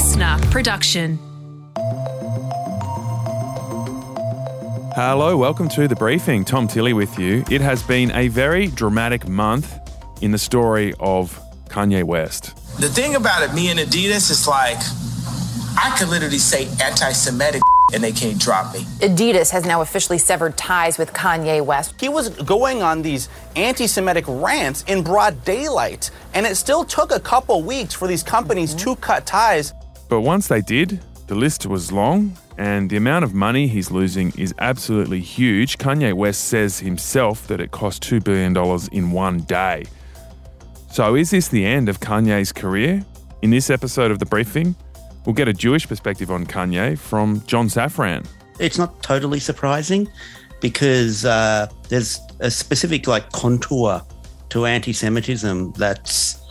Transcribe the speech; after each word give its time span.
LiSTNR 0.00 0.50
production. 0.50 1.18
Hello, 4.94 5.36
welcome 5.36 5.68
to 5.68 5.86
the 5.86 5.94
briefing. 5.94 6.42
Tom 6.42 6.66
Tilley 6.66 6.94
with 6.94 7.18
you. 7.18 7.44
It 7.50 7.60
has 7.60 7.82
been 7.82 8.10
a 8.12 8.28
very 8.28 8.68
dramatic 8.68 9.28
month 9.28 9.78
in 10.22 10.30
the 10.30 10.38
story 10.38 10.94
of 11.00 11.38
Kanye 11.68 12.02
West. 12.02 12.56
The 12.80 12.88
thing 12.88 13.14
about 13.14 13.42
it, 13.42 13.54
me 13.54 13.70
and 13.70 13.78
Adidas, 13.78 14.30
is 14.30 14.48
like 14.48 14.78
I 15.76 15.94
could 15.98 16.08
literally 16.08 16.38
say 16.38 16.66
anti-Semitic 16.82 17.60
and 17.92 18.02
they 18.02 18.12
can't 18.12 18.38
drop 18.38 18.72
me. 18.72 18.80
Adidas 19.00 19.50
has 19.50 19.66
now 19.66 19.82
officially 19.82 20.16
severed 20.16 20.56
ties 20.56 20.96
with 20.96 21.12
Kanye 21.12 21.62
West. 21.62 22.00
He 22.00 22.08
was 22.08 22.30
going 22.30 22.82
on 22.82 23.02
these 23.02 23.28
anti 23.54 23.86
Semitic 23.86 24.24
rants 24.26 24.82
in 24.84 25.02
broad 25.02 25.44
daylight, 25.44 26.10
and 26.32 26.46
it 26.46 26.56
still 26.56 26.84
took 26.84 27.12
a 27.12 27.20
couple 27.20 27.62
weeks 27.62 27.92
for 27.92 28.08
these 28.08 28.22
companies 28.22 28.74
to 28.76 28.96
cut 28.96 29.26
ties. 29.26 29.74
But 30.10 30.22
once 30.22 30.48
they 30.48 30.60
did, 30.60 31.00
the 31.28 31.36
list 31.36 31.66
was 31.66 31.92
long, 31.92 32.36
and 32.58 32.90
the 32.90 32.96
amount 32.96 33.24
of 33.24 33.32
money 33.32 33.68
he's 33.68 33.92
losing 33.92 34.32
is 34.36 34.52
absolutely 34.58 35.20
huge. 35.20 35.78
Kanye 35.78 36.12
West 36.12 36.48
says 36.48 36.80
himself 36.80 37.46
that 37.46 37.60
it 37.60 37.70
cost 37.70 38.02
$2 38.02 38.22
billion 38.24 38.52
in 38.90 39.12
one 39.12 39.38
day. 39.42 39.84
So, 40.90 41.14
is 41.14 41.30
this 41.30 41.46
the 41.46 41.64
end 41.64 41.88
of 41.88 42.00
Kanye's 42.00 42.50
career? 42.50 43.04
In 43.42 43.50
this 43.50 43.70
episode 43.70 44.10
of 44.10 44.18
The 44.18 44.26
Briefing, 44.26 44.74
we'll 45.24 45.32
get 45.32 45.46
a 45.46 45.52
Jewish 45.52 45.86
perspective 45.86 46.28
on 46.32 46.44
Kanye 46.44 46.98
from 46.98 47.42
John 47.46 47.68
Safran. 47.68 48.26
It's 48.58 48.78
not 48.78 49.00
totally 49.04 49.38
surprising 49.38 50.08
because 50.60 51.24
uh, 51.24 51.68
there's 51.88 52.18
a 52.40 52.50
specific 52.50 53.06
like 53.06 53.30
contour 53.30 54.02
to 54.48 54.66
anti-Semitism 54.66 55.70
that's 55.74 56.42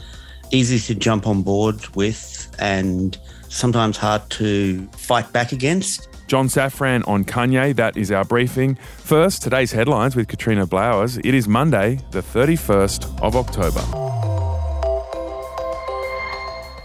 easy 0.51 0.79
to 0.79 0.95
jump 0.97 1.27
on 1.27 1.41
board 1.41 1.85
with 1.97 2.55
and 2.57 3.17
sometimes 3.49 3.97
hard 3.97 4.27
to 4.31 4.87
fight 4.87 5.31
back 5.33 5.51
against. 5.51 6.07
John 6.27 6.47
Safran 6.47 7.07
on 7.07 7.25
Kanye, 7.25 7.75
that 7.75 7.97
is 7.97 8.11
our 8.11 8.23
briefing. 8.23 8.75
First, 8.99 9.41
today's 9.41 9.71
headlines 9.71 10.15
with 10.15 10.27
Katrina 10.27 10.65
Blowers. 10.67 11.17
It 11.17 11.33
is 11.33 11.47
Monday, 11.47 11.99
the 12.11 12.21
31st 12.21 13.21
of 13.21 13.35
October. 13.35 14.18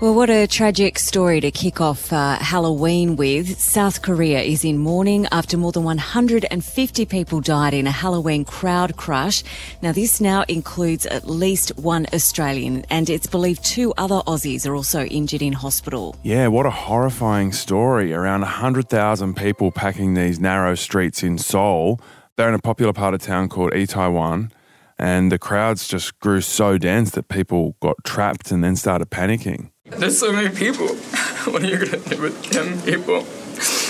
Well, 0.05 0.15
what 0.15 0.29
a 0.29 0.47
tragic 0.47 0.99
story 0.99 1.41
to 1.41 1.51
kick 1.51 1.81
off 1.81 2.13
uh, 2.13 2.37
Halloween 2.37 3.17
with. 3.17 3.59
South 3.59 4.03
Korea 4.03 4.43
is 4.43 4.63
in 4.63 4.77
mourning 4.77 5.27
after 5.33 5.57
more 5.57 5.73
than 5.73 5.85
150 5.85 7.07
people 7.07 7.41
died 7.41 7.73
in 7.73 7.87
a 7.87 7.91
Halloween 7.91 8.45
crowd 8.45 8.99
crush. 8.99 9.43
Now, 9.81 9.93
this 9.93 10.21
now 10.21 10.45
includes 10.47 11.07
at 11.07 11.27
least 11.27 11.79
one 11.79 12.05
Australian, 12.13 12.85
and 12.91 13.09
it's 13.09 13.27
believed 13.27 13.65
two 13.65 13.95
other 13.97 14.21
Aussies 14.27 14.69
are 14.69 14.75
also 14.75 15.07
injured 15.07 15.41
in 15.41 15.55
hospital. 15.55 16.15
Yeah, 16.23 16.49
what 16.49 16.67
a 16.67 16.71
horrifying 16.71 17.53
story. 17.53 18.13
Around 18.13 18.43
100,000 18.43 19.35
people 19.35 19.73
packing 19.73 20.13
these 20.13 20.39
narrow 20.39 20.75
streets 20.75 21.23
in 21.23 21.39
Seoul. 21.39 21.99
They're 22.37 22.51
in 22.51 22.55
a 22.55 22.59
popular 22.59 22.93
part 22.93 23.15
of 23.15 23.23
town 23.23 23.49
called 23.49 23.73
Itaewon 23.73 24.51
and 24.99 25.33
the 25.33 25.39
crowds 25.39 25.89
just 25.89 26.21
grew 26.21 26.41
so 26.41 26.79
dense 26.79 27.11
that 27.13 27.29
people 27.29 27.75
got 27.81 27.97
trapped 28.05 28.53
and 28.53 28.63
then 28.63 28.77
started 28.77 29.11
panicking. 29.11 29.71
There's 29.87 30.19
so 30.19 30.33
many 30.33 30.49
people. 30.49 30.89
what 31.53 31.63
are 31.63 31.67
you 31.67 31.77
gonna 31.77 31.99
do 31.99 32.23
with 32.23 32.43
ten 32.51 32.81
people? 32.83 33.27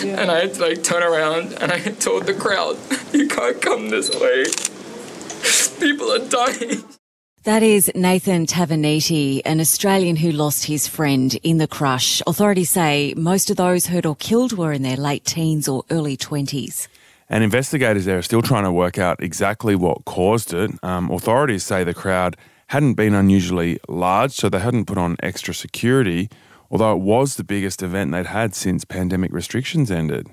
Yeah. 0.05 0.21
And 0.21 0.31
I 0.31 0.41
had 0.41 0.55
to 0.55 0.61
like 0.61 0.83
turn 0.83 1.05
around 1.05 1.53
and 1.61 1.71
I 1.71 1.79
told 1.79 2.27
the 2.27 2.35
crowd, 2.35 2.77
"You 3.13 3.29
can't 3.29 3.63
come 3.63 3.91
this 3.91 4.11
way. 4.11 4.45
People 5.79 6.11
are 6.11 6.29
dying." 6.29 6.83
That 7.45 7.63
is 7.63 7.93
Nathan 7.95 8.47
Taverniti, 8.47 9.43
an 9.45 9.61
Australian 9.61 10.17
who 10.17 10.33
lost 10.33 10.65
his 10.65 10.89
friend 10.89 11.33
in 11.43 11.59
the 11.59 11.69
crush. 11.69 12.23
Authorities 12.27 12.71
say 12.71 13.15
most 13.17 13.51
of 13.51 13.57
those 13.57 13.87
hurt 13.87 14.07
or 14.07 14.17
killed 14.17 14.55
were 14.55 14.73
in 14.73 14.83
their 14.83 14.97
late 14.97 15.25
teens 15.25 15.69
or 15.69 15.85
early 15.91 16.17
20s. 16.17 16.89
And 17.29 17.45
investigators 17.45 18.07
there 18.07 18.19
are 18.19 18.23
still 18.23 18.43
trying 18.43 18.65
to 18.65 18.73
work 18.73 18.99
out 18.99 19.23
exactly 19.23 19.77
what 19.77 20.07
caused 20.07 20.55
it. 20.55 20.73
Um, 20.83 21.11
authorities 21.11 21.65
say 21.65 21.85
the 21.85 21.95
crowd 21.95 22.37
hadn't 22.69 22.95
been 22.95 23.15
unusually 23.15 23.79
large, 23.89 24.33
so 24.33 24.49
they 24.49 24.59
hadn't 24.59 24.87
put 24.87 24.99
on 24.99 25.17
extra 25.23 25.55
security, 25.55 26.29
although 26.71 26.93
it 26.93 27.01
was 27.01 27.37
the 27.37 27.45
biggest 27.45 27.83
event 27.83 28.13
they'd 28.13 28.27
had 28.27 28.55
since 28.55 28.85
pandemic 28.85 29.33
restrictions 29.33 29.91
ended. 29.91 30.29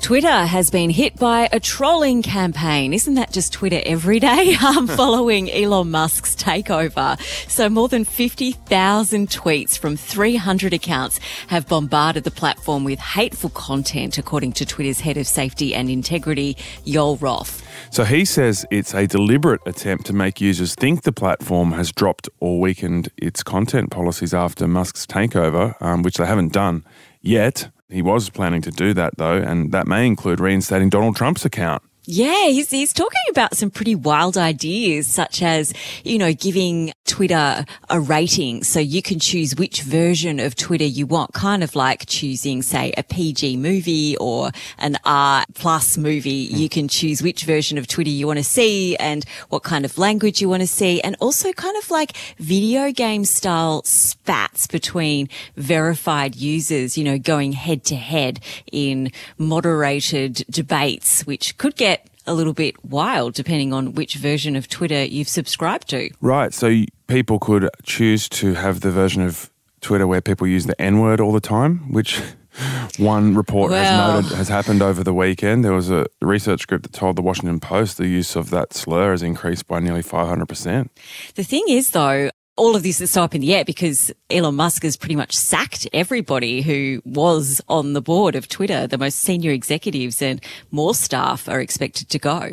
Twitter 0.00 0.46
has 0.46 0.70
been 0.70 0.88
hit 0.90 1.16
by 1.16 1.48
a 1.52 1.60
trolling 1.60 2.22
campaign. 2.22 2.94
Isn't 2.94 3.14
that 3.14 3.32
just 3.32 3.52
Twitter 3.52 3.82
every 3.84 4.20
day? 4.20 4.56
Um, 4.68 4.86
following 4.86 5.50
Elon 5.50 5.90
Musk's 5.90 6.36
takeover. 6.36 7.18
So 7.48 7.68
more 7.68 7.88
than 7.88 8.04
50,000 8.04 9.28
tweets 9.28 9.78
from 9.78 9.96
300 9.96 10.72
accounts 10.74 11.18
have 11.48 11.66
bombarded 11.68 12.24
the 12.24 12.30
platform 12.30 12.84
with 12.84 12.98
hateful 12.98 13.50
content, 13.50 14.18
according 14.18 14.52
to 14.52 14.66
Twitter's 14.66 15.00
head 15.00 15.16
of 15.16 15.26
safety 15.26 15.74
and 15.74 15.88
integrity, 15.88 16.56
Yoel 16.84 17.20
Roth. 17.20 17.62
So 17.90 18.04
he 18.04 18.24
says 18.24 18.66
it's 18.70 18.94
a 18.94 19.06
deliberate 19.06 19.60
attempt 19.66 20.06
to 20.06 20.12
make 20.12 20.40
users 20.40 20.74
think 20.74 21.02
the 21.02 21.12
platform 21.12 21.72
has 21.72 21.92
dropped 21.92 22.28
or 22.40 22.60
weakened 22.60 23.10
its 23.16 23.42
content 23.42 23.90
policies 23.90 24.34
after 24.34 24.68
Musk's 24.68 25.06
takeover, 25.06 25.80
um, 25.80 26.02
which 26.02 26.16
they 26.16 26.26
haven't 26.26 26.52
done 26.52 26.84
yet. 27.20 27.70
He 27.88 28.02
was 28.02 28.28
planning 28.28 28.60
to 28.62 28.70
do 28.70 28.92
that, 28.94 29.16
though, 29.16 29.38
and 29.38 29.72
that 29.72 29.86
may 29.86 30.06
include 30.06 30.40
reinstating 30.40 30.90
Donald 30.90 31.16
Trump's 31.16 31.44
account. 31.44 31.82
Yeah, 32.10 32.46
he's, 32.46 32.70
he's 32.70 32.94
talking 32.94 33.20
about 33.28 33.54
some 33.54 33.70
pretty 33.70 33.94
wild 33.94 34.38
ideas, 34.38 35.06
such 35.06 35.42
as, 35.42 35.74
you 36.04 36.16
know, 36.16 36.32
giving 36.32 36.94
Twitter 37.04 37.66
a 37.90 38.00
rating 38.00 38.64
so 38.64 38.80
you 38.80 39.02
can 39.02 39.18
choose 39.18 39.54
which 39.56 39.82
version 39.82 40.40
of 40.40 40.56
Twitter 40.56 40.86
you 40.86 41.04
want, 41.04 41.34
kind 41.34 41.62
of 41.62 41.76
like 41.76 42.06
choosing, 42.06 42.62
say, 42.62 42.94
a 42.96 43.02
PG 43.02 43.58
movie 43.58 44.16
or 44.16 44.52
an 44.78 44.96
R 45.04 45.44
plus 45.52 45.98
movie. 45.98 46.48
Hmm. 46.48 46.56
You 46.56 46.68
can 46.70 46.88
choose 46.88 47.20
which 47.20 47.42
version 47.42 47.76
of 47.76 47.86
Twitter 47.86 48.08
you 48.08 48.26
want 48.26 48.38
to 48.38 48.44
see 48.44 48.96
and 48.96 49.26
what 49.50 49.62
kind 49.62 49.84
of 49.84 49.98
language 49.98 50.40
you 50.40 50.48
want 50.48 50.62
to 50.62 50.66
see. 50.66 51.02
And 51.02 51.14
also 51.20 51.52
kind 51.52 51.76
of 51.76 51.90
like 51.90 52.16
video 52.38 52.90
game 52.90 53.26
style 53.26 53.82
spats 53.84 54.66
between 54.66 55.28
verified 55.56 56.36
users, 56.36 56.96
you 56.96 57.04
know, 57.04 57.18
going 57.18 57.52
head 57.52 57.84
to 57.84 57.96
head 57.96 58.40
in 58.72 59.12
moderated 59.36 60.46
debates, 60.48 61.26
which 61.26 61.58
could 61.58 61.76
get 61.76 61.97
a 62.28 62.34
little 62.34 62.52
bit 62.52 62.82
wild 62.84 63.34
depending 63.34 63.72
on 63.72 63.94
which 63.94 64.14
version 64.14 64.54
of 64.54 64.68
Twitter 64.68 65.04
you've 65.04 65.28
subscribed 65.28 65.88
to. 65.88 66.10
Right. 66.20 66.52
So 66.52 66.84
people 67.06 67.38
could 67.38 67.68
choose 67.82 68.28
to 68.30 68.54
have 68.54 68.80
the 68.80 68.90
version 68.90 69.22
of 69.22 69.50
Twitter 69.80 70.06
where 70.06 70.20
people 70.20 70.46
use 70.46 70.66
the 70.66 70.80
N 70.80 71.00
word 71.00 71.20
all 71.20 71.32
the 71.32 71.40
time, 71.40 71.92
which 71.92 72.20
one 72.98 73.34
report 73.34 73.70
well, 73.70 73.82
has 73.82 74.24
noted 74.24 74.36
has 74.36 74.48
happened 74.48 74.82
over 74.82 75.04
the 75.04 75.14
weekend. 75.14 75.64
There 75.64 75.72
was 75.72 75.90
a 75.90 76.06
research 76.20 76.66
group 76.66 76.82
that 76.82 76.92
told 76.92 77.16
the 77.16 77.22
Washington 77.22 77.60
Post 77.60 77.96
the 77.98 78.08
use 78.08 78.36
of 78.36 78.50
that 78.50 78.72
slur 78.74 79.12
has 79.12 79.22
increased 79.22 79.66
by 79.66 79.80
nearly 79.80 80.02
500%. 80.02 80.88
The 81.34 81.44
thing 81.44 81.64
is, 81.68 81.90
though, 81.90 82.30
all 82.58 82.74
of 82.74 82.82
this 82.82 83.00
is 83.00 83.12
so 83.12 83.22
up 83.22 83.34
in 83.34 83.40
the 83.40 83.54
air 83.54 83.64
because 83.64 84.12
Elon 84.28 84.56
Musk 84.56 84.82
has 84.82 84.96
pretty 84.96 85.16
much 85.16 85.34
sacked 85.34 85.88
everybody 85.92 86.60
who 86.60 87.00
was 87.04 87.60
on 87.68 87.92
the 87.92 88.02
board 88.02 88.34
of 88.34 88.48
Twitter. 88.48 88.86
The 88.86 88.98
most 88.98 89.20
senior 89.20 89.52
executives 89.52 90.20
and 90.20 90.42
more 90.70 90.94
staff 90.94 91.48
are 91.48 91.60
expected 91.60 92.10
to 92.10 92.18
go. 92.18 92.50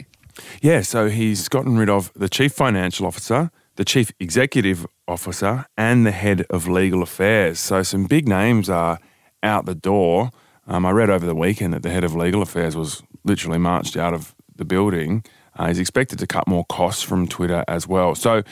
Yeah, 0.62 0.82
so 0.82 1.10
he's 1.10 1.50
gotten 1.50 1.78
rid 1.78 1.90
of 1.90 2.12
the 2.14 2.30
chief 2.30 2.54
financial 2.54 3.08
officer, 3.08 3.52
the 3.76 3.86
chief 3.86 4.12
executive 4.20 4.86
officer, 5.08 5.66
and 5.78 6.06
the 6.06 6.12
head 6.12 6.46
of 6.50 6.68
legal 6.68 7.02
affairs. 7.02 7.60
So 7.60 7.82
some 7.84 8.06
big 8.06 8.28
names 8.28 8.70
are 8.70 9.00
out 9.42 9.66
the 9.66 9.76
door. 9.76 10.32
Um, 10.68 10.86
I 10.86 10.92
read 10.92 11.10
over 11.10 11.26
the 11.26 11.36
weekend 11.36 11.74
that 11.74 11.84
the 11.84 11.90
head 11.90 12.04
of 12.04 12.16
legal 12.16 12.42
affairs 12.42 12.76
was 12.76 13.02
literally 13.24 13.58
marched 13.58 13.98
out 13.98 14.14
of 14.14 14.36
the 14.56 14.66
building. 14.66 15.24
Uh, 15.58 15.68
he's 15.68 15.80
expected 15.80 16.20
to 16.20 16.28
cut 16.28 16.48
more 16.48 16.66
costs 16.66 17.02
from 17.02 17.28
Twitter 17.28 17.64
as 17.68 17.88
well. 17.88 18.14
So 18.14 18.44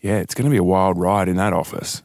yeah, 0.00 0.18
it's 0.18 0.34
going 0.34 0.44
to 0.44 0.50
be 0.50 0.56
a 0.56 0.64
wild 0.64 0.98
ride 0.98 1.28
in 1.28 1.36
that 1.36 1.52
office. 1.52 2.02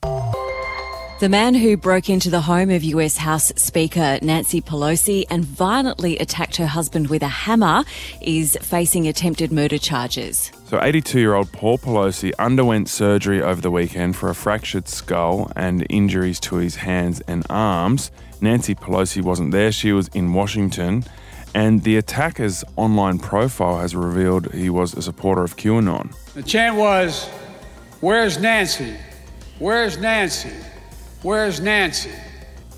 The 1.21 1.29
man 1.29 1.55
who 1.55 1.77
broke 1.77 2.09
into 2.09 2.29
the 2.29 2.41
home 2.41 2.69
of 2.69 2.83
US 2.83 3.15
House 3.15 3.53
Speaker 3.55 4.19
Nancy 4.21 4.59
Pelosi 4.59 5.23
and 5.29 5.45
violently 5.45 6.17
attacked 6.17 6.57
her 6.57 6.67
husband 6.67 7.09
with 7.09 7.23
a 7.23 7.29
hammer 7.29 7.85
is 8.21 8.57
facing 8.61 9.07
attempted 9.07 9.49
murder 9.49 9.77
charges. 9.77 10.51
So, 10.65 10.83
82 10.83 11.17
year 11.17 11.35
old 11.35 11.49
Paul 11.53 11.77
Pelosi 11.77 12.33
underwent 12.37 12.89
surgery 12.89 13.41
over 13.41 13.61
the 13.61 13.71
weekend 13.71 14.17
for 14.17 14.29
a 14.29 14.35
fractured 14.35 14.89
skull 14.89 15.53
and 15.55 15.87
injuries 15.89 16.37
to 16.41 16.57
his 16.57 16.75
hands 16.75 17.21
and 17.29 17.45
arms. 17.49 18.11
Nancy 18.41 18.75
Pelosi 18.75 19.21
wasn't 19.21 19.51
there, 19.51 19.71
she 19.71 19.93
was 19.93 20.09
in 20.09 20.33
Washington. 20.33 21.05
And 21.53 21.83
the 21.83 21.95
attacker's 21.95 22.65
online 22.75 23.19
profile 23.19 23.79
has 23.79 23.95
revealed 23.95 24.53
he 24.53 24.69
was 24.69 24.93
a 24.93 25.01
supporter 25.01 25.43
of 25.43 25.55
QAnon. 25.55 26.13
The 26.33 26.43
chant 26.43 26.75
was 26.75 27.29
Where's 28.01 28.37
Nancy? 28.37 28.97
Where's 29.57 29.97
Nancy? 29.97 30.51
Where's 31.21 31.61
Nancy? 31.61 32.11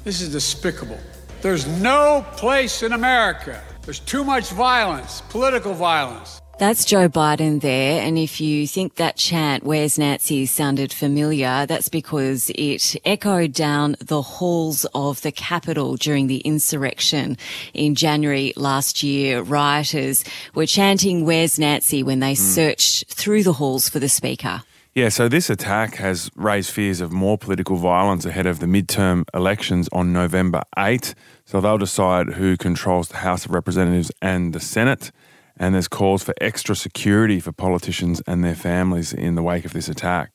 This 0.03 0.21
is 0.21 0.31
despicable. 0.31 0.99
There's 1.41 1.67
no 1.67 2.23
place 2.33 2.83
in 2.83 2.93
America. 2.93 3.61
There's 3.81 3.99
too 3.99 4.23
much 4.23 4.51
violence, 4.51 5.21
political 5.29 5.73
violence, 5.73 6.39
That's 6.59 6.85
Joe 6.85 7.09
Biden 7.09 7.61
there. 7.61 8.01
And 8.01 8.17
if 8.17 8.39
you 8.39 8.67
think 8.67 8.95
that 8.95 9.15
chant, 9.15 9.63
Where's 9.63 9.97
Nancy, 9.97 10.45
sounded 10.45 10.93
familiar, 10.93 11.65
that's 11.65 11.89
because 11.89 12.51
it 12.55 12.95
echoed 13.03 13.53
down 13.53 13.95
the 13.99 14.21
halls 14.21 14.85
of 14.93 15.21
the 15.21 15.31
Capitol 15.31 15.95
during 15.95 16.27
the 16.27 16.39
insurrection 16.39 17.37
in 17.73 17.95
January 17.95 18.53
last 18.55 19.01
year. 19.03 19.41
Rioters 19.41 20.23
were 20.53 20.67
chanting 20.67 21.25
Where's 21.25 21.57
Nancy 21.57 22.03
when 22.03 22.19
they 22.19 22.33
mm. 22.33 22.37
searched 22.37 23.07
through 23.07 23.43
the 23.43 23.53
halls 23.53 23.89
for 23.89 23.99
the 23.99 24.09
Speaker. 24.09 24.63
Yeah, 24.97 25.09
so 25.09 25.29
this 25.29 25.51
attack 25.51 25.97
has 25.97 26.31
raised 26.35 26.71
fears 26.71 27.01
of 27.01 27.11
more 27.11 27.37
political 27.37 27.75
violence 27.75 28.25
ahead 28.25 28.47
of 28.47 28.57
the 28.57 28.65
midterm 28.65 29.25
elections 29.31 29.87
on 29.91 30.11
November 30.11 30.63
8. 30.75 31.13
So 31.45 31.61
they'll 31.61 31.77
decide 31.77 32.29
who 32.29 32.57
controls 32.57 33.09
the 33.09 33.17
House 33.17 33.45
of 33.45 33.51
Representatives 33.51 34.11
and 34.23 34.53
the 34.53 34.59
Senate 34.59 35.11
and 35.55 35.75
there's 35.75 35.87
calls 35.87 36.23
for 36.23 36.33
extra 36.41 36.75
security 36.75 37.39
for 37.39 37.51
politicians 37.51 38.23
and 38.25 38.43
their 38.43 38.55
families 38.55 39.13
in 39.13 39.35
the 39.35 39.43
wake 39.43 39.65
of 39.65 39.73
this 39.73 39.87
attack. 39.87 40.31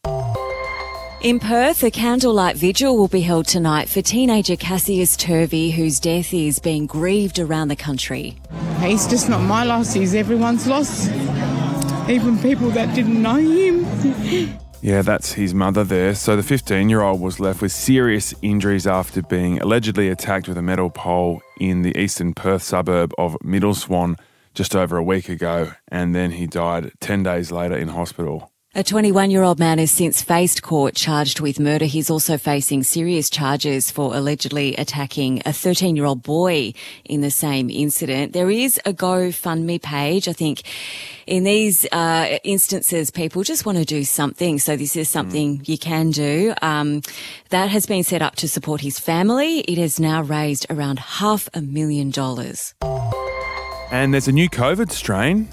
In 1.22 1.40
Perth, 1.40 1.82
a 1.82 1.90
candlelight 1.90 2.56
vigil 2.56 2.96
will 2.96 3.08
be 3.08 3.22
held 3.22 3.48
tonight 3.48 3.88
for 3.88 4.00
teenager 4.00 4.54
Cassius 4.54 5.16
Turvey, 5.16 5.72
whose 5.72 5.98
death 5.98 6.32
is 6.32 6.60
being 6.60 6.86
grieved 6.86 7.40
around 7.40 7.66
the 7.66 7.76
country. 7.76 8.38
He's 8.78 9.08
just 9.08 9.28
not 9.28 9.40
my 9.40 9.64
loss, 9.64 9.92
he's 9.92 10.14
everyone's 10.14 10.68
loss, 10.68 11.08
even 12.08 12.38
people 12.38 12.70
that 12.70 12.94
didn't 12.94 13.20
know 13.20 13.36
him. 13.36 14.58
Yeah, 14.80 15.02
that's 15.02 15.32
his 15.32 15.54
mother 15.54 15.84
there. 15.84 16.14
So 16.14 16.34
the 16.34 16.42
15 16.42 16.88
year 16.88 17.02
old 17.02 17.20
was 17.20 17.38
left 17.38 17.62
with 17.62 17.72
serious 17.72 18.34
injuries 18.42 18.86
after 18.86 19.22
being 19.22 19.60
allegedly 19.60 20.08
attacked 20.08 20.48
with 20.48 20.58
a 20.58 20.62
metal 20.62 20.90
pole 20.90 21.40
in 21.60 21.82
the 21.82 21.96
eastern 21.96 22.34
Perth 22.34 22.62
suburb 22.62 23.12
of 23.16 23.36
Middle 23.42 23.74
Swan 23.74 24.16
just 24.54 24.76
over 24.76 24.96
a 24.96 25.02
week 25.02 25.28
ago, 25.28 25.72
and 25.88 26.14
then 26.14 26.32
he 26.32 26.46
died 26.46 26.92
10 27.00 27.22
days 27.22 27.50
later 27.50 27.76
in 27.76 27.88
hospital. 27.88 28.51
A 28.74 28.82
21 28.82 29.30
year 29.30 29.42
old 29.42 29.58
man 29.58 29.78
has 29.78 29.90
since 29.90 30.22
faced 30.22 30.62
court 30.62 30.94
charged 30.94 31.40
with 31.40 31.60
murder. 31.60 31.84
He's 31.84 32.08
also 32.08 32.38
facing 32.38 32.84
serious 32.84 33.28
charges 33.28 33.90
for 33.90 34.16
allegedly 34.16 34.74
attacking 34.76 35.42
a 35.44 35.52
13 35.52 35.94
year 35.94 36.06
old 36.06 36.22
boy 36.22 36.72
in 37.04 37.20
the 37.20 37.30
same 37.30 37.68
incident. 37.68 38.32
There 38.32 38.50
is 38.50 38.80
a 38.86 38.94
GoFundMe 38.94 39.82
page. 39.82 40.26
I 40.26 40.32
think 40.32 40.62
in 41.26 41.44
these 41.44 41.84
uh, 41.92 42.38
instances, 42.44 43.10
people 43.10 43.42
just 43.42 43.66
want 43.66 43.76
to 43.76 43.84
do 43.84 44.04
something. 44.04 44.58
So 44.58 44.74
this 44.74 44.96
is 44.96 45.10
something 45.10 45.58
mm. 45.58 45.68
you 45.68 45.76
can 45.76 46.10
do. 46.10 46.54
Um, 46.62 47.02
that 47.50 47.68
has 47.68 47.84
been 47.84 48.04
set 48.04 48.22
up 48.22 48.36
to 48.36 48.48
support 48.48 48.80
his 48.80 48.98
family. 48.98 49.58
It 49.60 49.76
has 49.76 50.00
now 50.00 50.22
raised 50.22 50.64
around 50.70 50.98
half 50.98 51.46
a 51.52 51.60
million 51.60 52.10
dollars. 52.10 52.72
And 53.90 54.14
there's 54.14 54.28
a 54.28 54.32
new 54.32 54.48
COVID 54.48 54.90
strain. 54.90 55.50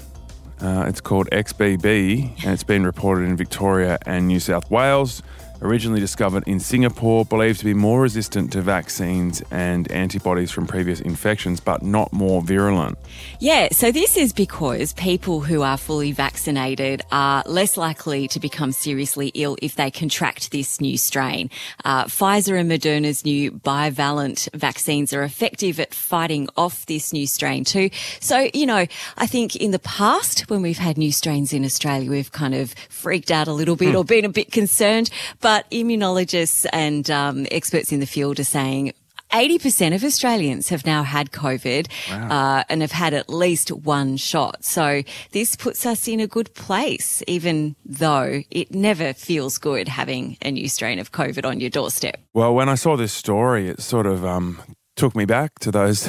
Uh, 0.62 0.84
it's 0.86 1.00
called 1.00 1.28
XBB, 1.30 2.44
and 2.44 2.52
it's 2.52 2.64
been 2.64 2.84
reported 2.84 3.22
in 3.24 3.36
Victoria 3.36 3.98
and 4.04 4.28
New 4.28 4.40
South 4.40 4.70
Wales 4.70 5.22
originally 5.62 6.00
discovered 6.00 6.44
in 6.46 6.60
Singapore, 6.60 7.24
believed 7.24 7.58
to 7.60 7.64
be 7.64 7.74
more 7.74 8.02
resistant 8.02 8.52
to 8.52 8.62
vaccines 8.62 9.42
and 9.50 9.90
antibodies 9.90 10.50
from 10.50 10.66
previous 10.66 11.00
infections, 11.00 11.60
but 11.60 11.82
not 11.82 12.12
more 12.12 12.42
virulent. 12.42 12.98
Yeah, 13.38 13.68
so 13.72 13.92
this 13.92 14.16
is 14.16 14.32
because 14.32 14.92
people 14.94 15.40
who 15.40 15.62
are 15.62 15.76
fully 15.76 16.12
vaccinated 16.12 17.02
are 17.10 17.42
less 17.46 17.76
likely 17.76 18.28
to 18.28 18.40
become 18.40 18.72
seriously 18.72 19.30
ill 19.34 19.56
if 19.62 19.74
they 19.74 19.90
contract 19.90 20.50
this 20.50 20.80
new 20.80 20.96
strain. 20.96 21.50
Uh, 21.84 22.04
Pfizer 22.04 22.58
and 22.58 22.70
Moderna's 22.70 23.24
new 23.24 23.50
bivalent 23.50 24.48
vaccines 24.54 25.12
are 25.12 25.22
effective 25.22 25.78
at 25.80 25.94
fighting 25.94 26.48
off 26.56 26.86
this 26.86 27.12
new 27.12 27.26
strain 27.26 27.64
too. 27.64 27.90
So, 28.20 28.48
you 28.54 28.66
know, 28.66 28.86
I 29.16 29.26
think 29.26 29.56
in 29.56 29.70
the 29.70 29.78
past, 29.78 30.48
when 30.50 30.62
we've 30.62 30.78
had 30.78 30.96
new 30.96 31.12
strains 31.12 31.52
in 31.52 31.64
Australia, 31.64 32.10
we've 32.10 32.32
kind 32.32 32.54
of 32.54 32.74
freaked 32.88 33.30
out 33.30 33.48
a 33.48 33.52
little 33.52 33.76
bit 33.76 33.90
hmm. 33.90 33.96
or 33.96 34.04
been 34.04 34.24
a 34.24 34.28
bit 34.28 34.52
concerned. 34.52 35.10
But 35.40 35.49
but 35.50 35.68
immunologists 35.72 36.64
and 36.72 37.10
um, 37.10 37.44
experts 37.50 37.90
in 37.90 37.98
the 37.98 38.06
field 38.06 38.38
are 38.38 38.44
saying 38.44 38.92
80% 39.32 39.96
of 39.96 40.04
Australians 40.04 40.68
have 40.68 40.86
now 40.86 41.02
had 41.02 41.32
COVID 41.32 41.88
wow. 42.08 42.58
uh, 42.58 42.64
and 42.68 42.82
have 42.82 42.92
had 42.92 43.14
at 43.14 43.28
least 43.28 43.72
one 43.72 44.16
shot. 44.16 44.64
So 44.64 45.02
this 45.32 45.56
puts 45.56 45.84
us 45.84 46.06
in 46.06 46.20
a 46.20 46.28
good 46.28 46.54
place, 46.54 47.20
even 47.26 47.74
though 47.84 48.42
it 48.48 48.72
never 48.72 49.12
feels 49.12 49.58
good 49.58 49.88
having 49.88 50.36
a 50.40 50.52
new 50.52 50.68
strain 50.68 51.00
of 51.00 51.10
COVID 51.10 51.44
on 51.44 51.58
your 51.58 51.70
doorstep. 51.70 52.20
Well, 52.32 52.54
when 52.54 52.68
I 52.68 52.76
saw 52.76 52.96
this 52.96 53.12
story, 53.12 53.68
it 53.68 53.80
sort 53.80 54.06
of 54.06 54.24
um, 54.24 54.62
took 54.94 55.16
me 55.16 55.24
back 55.24 55.58
to 55.58 55.72
those 55.72 56.08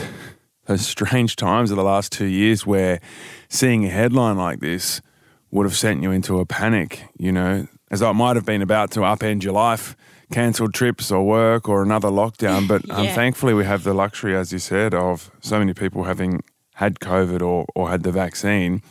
those 0.68 0.86
strange 0.86 1.36
times 1.36 1.72
of 1.72 1.78
the 1.78 1.84
last 1.84 2.12
two 2.12 2.28
years 2.28 2.64
where 2.64 3.02
seeing 3.50 3.88
a 3.88 3.90
headline 3.90 4.38
like 4.38 4.60
this 4.60 5.02
would 5.50 5.66
have 5.66 5.76
sent 5.76 6.04
you 6.04 6.12
into 6.12 6.40
a 6.40 6.46
panic. 6.46 7.06
You 7.18 7.32
know, 7.32 7.68
as 7.92 8.02
I 8.02 8.12
might 8.14 8.36
have 8.38 8.46
been 8.46 8.62
about 8.62 8.90
to 8.92 9.02
upend 9.02 9.44
your 9.44 9.54
life, 9.54 9.96
cancelled 10.32 10.74
trips 10.74 11.12
or 11.12 11.24
work 11.24 11.70
or 11.70 11.84
another 11.84 12.08
lockdown. 12.08 12.68
But 12.68 12.90
um, 12.90 13.08
thankfully, 13.22 13.54
we 13.54 13.66
have 13.66 13.84
the 13.84 13.94
luxury, 13.94 14.36
as 14.36 14.52
you 14.52 14.60
said, 14.60 14.94
of 14.94 15.30
so 15.42 15.60
many 15.60 15.74
people 15.74 16.06
having 16.06 16.42
had 16.76 17.00
COVID 17.00 17.42
or, 17.42 17.66
or 17.76 17.90
had 17.90 18.04
the 18.04 18.12
vaccine 18.12 18.82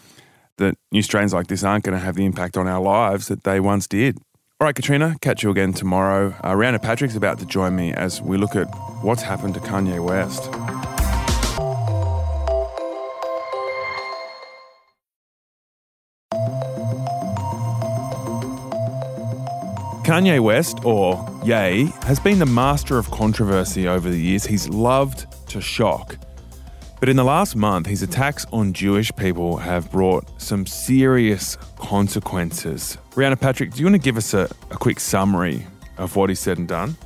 that 0.58 0.76
new 0.93 1.02
strains 1.02 1.32
like 1.32 1.47
this 1.47 1.64
aren't 1.64 1.85
going 1.85 1.99
to 1.99 2.05
have 2.05 2.14
the 2.14 2.25
impact 2.25 2.56
on 2.56 2.69
our 2.69 2.81
lives 2.81 3.29
that 3.29 3.44
they 3.44 3.58
once 3.58 3.88
did. 3.88 4.19
All 4.61 4.67
right, 4.67 4.75
Katrina, 4.75 5.17
catch 5.23 5.43
you 5.43 5.50
again 5.50 5.73
tomorrow. 5.73 6.35
Uh, 6.44 6.52
Rhianna 6.52 6.82
Patrick's 6.82 7.17
about 7.17 7.38
to 7.38 7.47
join 7.47 7.75
me 7.75 7.94
as 7.94 8.20
we 8.20 8.37
look 8.37 8.55
at 8.55 8.67
what's 9.02 9.23
happened 9.23 9.55
to 9.55 9.61
Kanye 9.61 10.05
West. 10.05 10.50
Kanye 20.11 20.41
West, 20.41 20.85
or 20.85 21.25
Ye, 21.45 21.85
has 22.03 22.19
been 22.19 22.41
the 22.41 22.45
master 22.45 22.99
of 22.99 23.09
controversy 23.12 23.87
over 23.87 24.11
the 24.11 24.19
years. 24.19 24.45
He's 24.45 24.69
loved 24.69 25.25
to 25.51 25.61
shock. 25.61 26.17
But 26.99 27.09
in 27.09 27.15
the 27.15 27.23
last 27.23 27.55
month, 27.55 27.87
his 27.87 28.03
attacks 28.03 28.45
on 28.53 28.73
Jewish 28.73 29.15
people 29.15 29.59
have 29.59 29.89
brought 29.93 30.29
some 30.43 30.67
serious 30.67 31.55
consequences. 31.77 32.99
Rhianna 33.12 33.41
Patrick, 33.41 33.71
do 33.71 33.79
you 33.79 33.87
want 33.87 33.95
to 33.95 34.01
give 34.01 34.17
us 34.17 34.35
a, 34.35 34.51
a 34.73 34.77
quick 34.77 34.99
summary 34.99 35.65
of 35.97 36.17
what 36.17 36.29
he 36.29 36.35
said 36.35 36.59
and 36.59 36.67
done? 36.67 36.97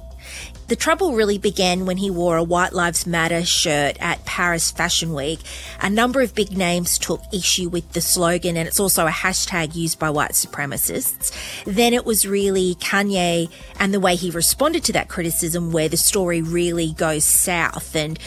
The 0.66 0.76
trouble 0.76 1.12
really 1.14 1.37
began 1.37 1.84
when 1.84 1.99
he 1.99 2.11
wore 2.11 2.38
a 2.38 2.43
White 2.43 2.72
Lives 2.72 3.06
Matter 3.06 3.44
shirt 3.44 3.99
at 4.00 4.25
Paris 4.25 4.70
Fashion 4.70 5.12
Week. 5.12 5.38
A 5.82 5.90
number 5.90 6.22
of 6.22 6.34
big 6.34 6.56
names 6.56 6.99
took 6.99 7.22
issue 7.32 7.69
with 7.69 7.93
the 7.93 8.00
slogan, 8.00 8.56
and 8.56 8.66
it's 8.66 8.81
also 8.81 9.06
a 9.06 9.11
hashtag 9.11 9.76
used 9.76 9.99
by 9.99 10.08
white 10.08 10.31
supremacists. 10.31 11.32
Then 11.64 11.93
it 11.93 12.06
was 12.06 12.26
really 12.26 12.76
Kanye 12.76 13.50
and 13.78 13.93
the 13.93 14.00
way 14.00 14.16
he 14.16 14.31
responded 14.31 14.84
to 14.84 14.93
that 14.94 15.11
criticism 15.11 15.70
where 15.70 15.91
the 15.91 15.98
story 15.98 16.41
really 16.41 16.93
goes 16.93 17.24
south. 17.24 17.94
And 17.94 18.19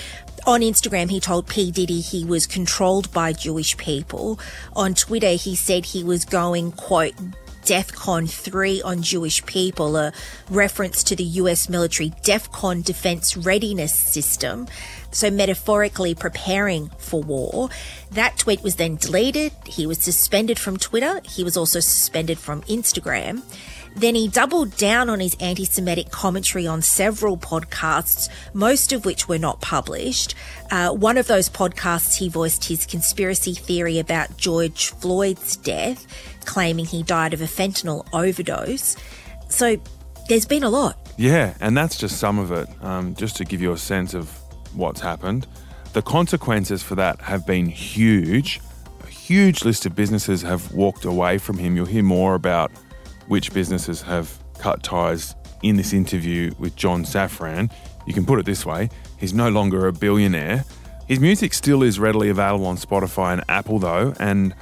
on 0.46 0.62
Instagram, 0.62 1.10
he 1.10 1.20
told 1.20 1.48
P. 1.48 1.72
Diddy 1.72 2.02
he 2.02 2.24
was 2.24 2.46
controlled 2.46 3.12
by 3.12 3.34
Jewish 3.34 3.76
people. 3.78 4.40
On 4.76 4.94
Twitter, 4.94 5.32
he 5.32 5.56
said 5.56 5.86
he 5.86 6.04
was 6.04 6.24
going, 6.24 6.72
quote, 6.74 7.16
DEFCON 7.68 8.30
3 8.30 8.82
on 8.84 9.02
Jewish 9.02 9.46
people, 9.46 9.98
a 9.98 10.14
reference 10.50 11.04
to 11.04 11.18
the 11.18 11.24
US 11.42 11.68
military 11.68 12.12
DEFCON 12.24 12.82
defense 12.82 13.36
readiness 13.36 13.94
system. 13.94 14.70
So, 15.12 15.30
metaphorically 15.30 16.16
preparing 16.16 16.92
for 16.98 17.22
war. 17.22 17.70
That 18.10 18.38
tweet 18.38 18.64
was 18.64 18.78
then 18.78 18.96
deleted. 18.96 19.52
He 19.66 19.86
was 19.86 19.98
suspended 19.98 20.58
from 20.58 20.78
Twitter. 20.78 21.20
He 21.26 21.44
was 21.44 21.58
also 21.58 21.82
suspended 21.82 22.40
from 22.40 22.62
Instagram. 22.64 23.42
Then 23.98 24.14
he 24.14 24.28
doubled 24.28 24.78
down 24.78 25.10
on 25.10 25.20
his 25.20 25.36
anti 25.40 25.66
Semitic 25.66 26.12
commentary 26.12 26.68
on 26.68 26.84
several 26.84 27.36
podcasts, 27.36 28.30
most 28.54 28.94
of 28.94 29.06
which 29.06 29.28
were 29.28 29.40
not 29.40 29.60
published. 29.60 30.36
Uh, 30.70 30.92
one 30.92 31.18
of 31.18 31.26
those 31.26 31.50
podcasts, 31.50 32.16
he 32.16 32.30
voiced 32.30 32.66
his 32.66 32.86
conspiracy 32.86 33.56
theory 33.56 33.98
about 33.98 34.38
George 34.38 34.92
Floyd's 34.92 35.56
death, 35.58 36.06
claiming 36.46 36.86
he 36.86 37.02
died 37.02 37.34
of 37.34 37.42
a 37.42 37.46
fentanyl 37.46 38.08
overdose. 38.14 38.96
So 39.50 39.78
there's 40.30 40.46
been 40.46 40.64
a 40.64 40.70
lot. 40.70 40.96
Yeah, 41.18 41.56
and 41.60 41.76
that's 41.76 41.98
just 41.98 42.20
some 42.20 42.38
of 42.38 42.52
it, 42.52 42.70
um, 42.84 43.16
just 43.16 43.36
to 43.38 43.46
give 43.46 43.62
you 43.62 43.72
a 43.72 43.78
sense 43.80 44.14
of 44.14 44.30
what's 44.76 45.02
happened. 45.02 45.48
The 45.94 46.04
consequences 46.04 46.84
for 46.84 46.94
that 46.96 47.20
have 47.22 47.48
been 47.48 47.66
huge. 47.66 48.62
A 49.04 49.08
huge 49.08 49.66
list 49.66 49.88
of 49.88 49.96
businesses 49.96 50.44
have 50.44 50.72
walked 50.72 51.04
away 51.04 51.40
from 51.40 51.58
him. 51.58 51.76
You'll 51.76 51.88
hear 51.88 52.04
more 52.04 52.36
about 52.36 52.72
which 53.28 53.54
businesses 53.54 54.02
have 54.02 54.38
cut 54.60 54.84
ties 54.84 55.36
in 55.64 55.76
this 55.76 55.94
interview 55.94 56.52
with 56.60 56.76
John 56.76 57.04
Safran. 57.04 57.72
You 58.06 58.14
can 58.14 58.26
put 58.26 58.40
it 58.40 58.46
this 58.46 58.66
way 58.66 58.90
he's 59.18 59.34
no 59.34 59.50
longer 59.50 59.88
a 59.88 59.94
billionaire. 59.94 60.64
His 61.08 61.20
music 61.20 61.54
still 61.54 61.84
is 61.84 62.00
readily 62.00 62.30
available 62.30 62.66
on 62.68 62.78
Spotify 62.78 63.34
and 63.34 63.44
Apple, 63.48 63.80
though, 63.80 64.14
and 64.20 64.54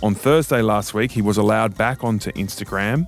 on 0.00 0.14
Thursday 0.14 0.62
last 0.62 0.94
week, 0.94 1.10
he 1.10 1.22
was 1.22 1.36
allowed 1.36 1.76
back 1.76 2.04
onto 2.04 2.30
Instagram 2.32 3.06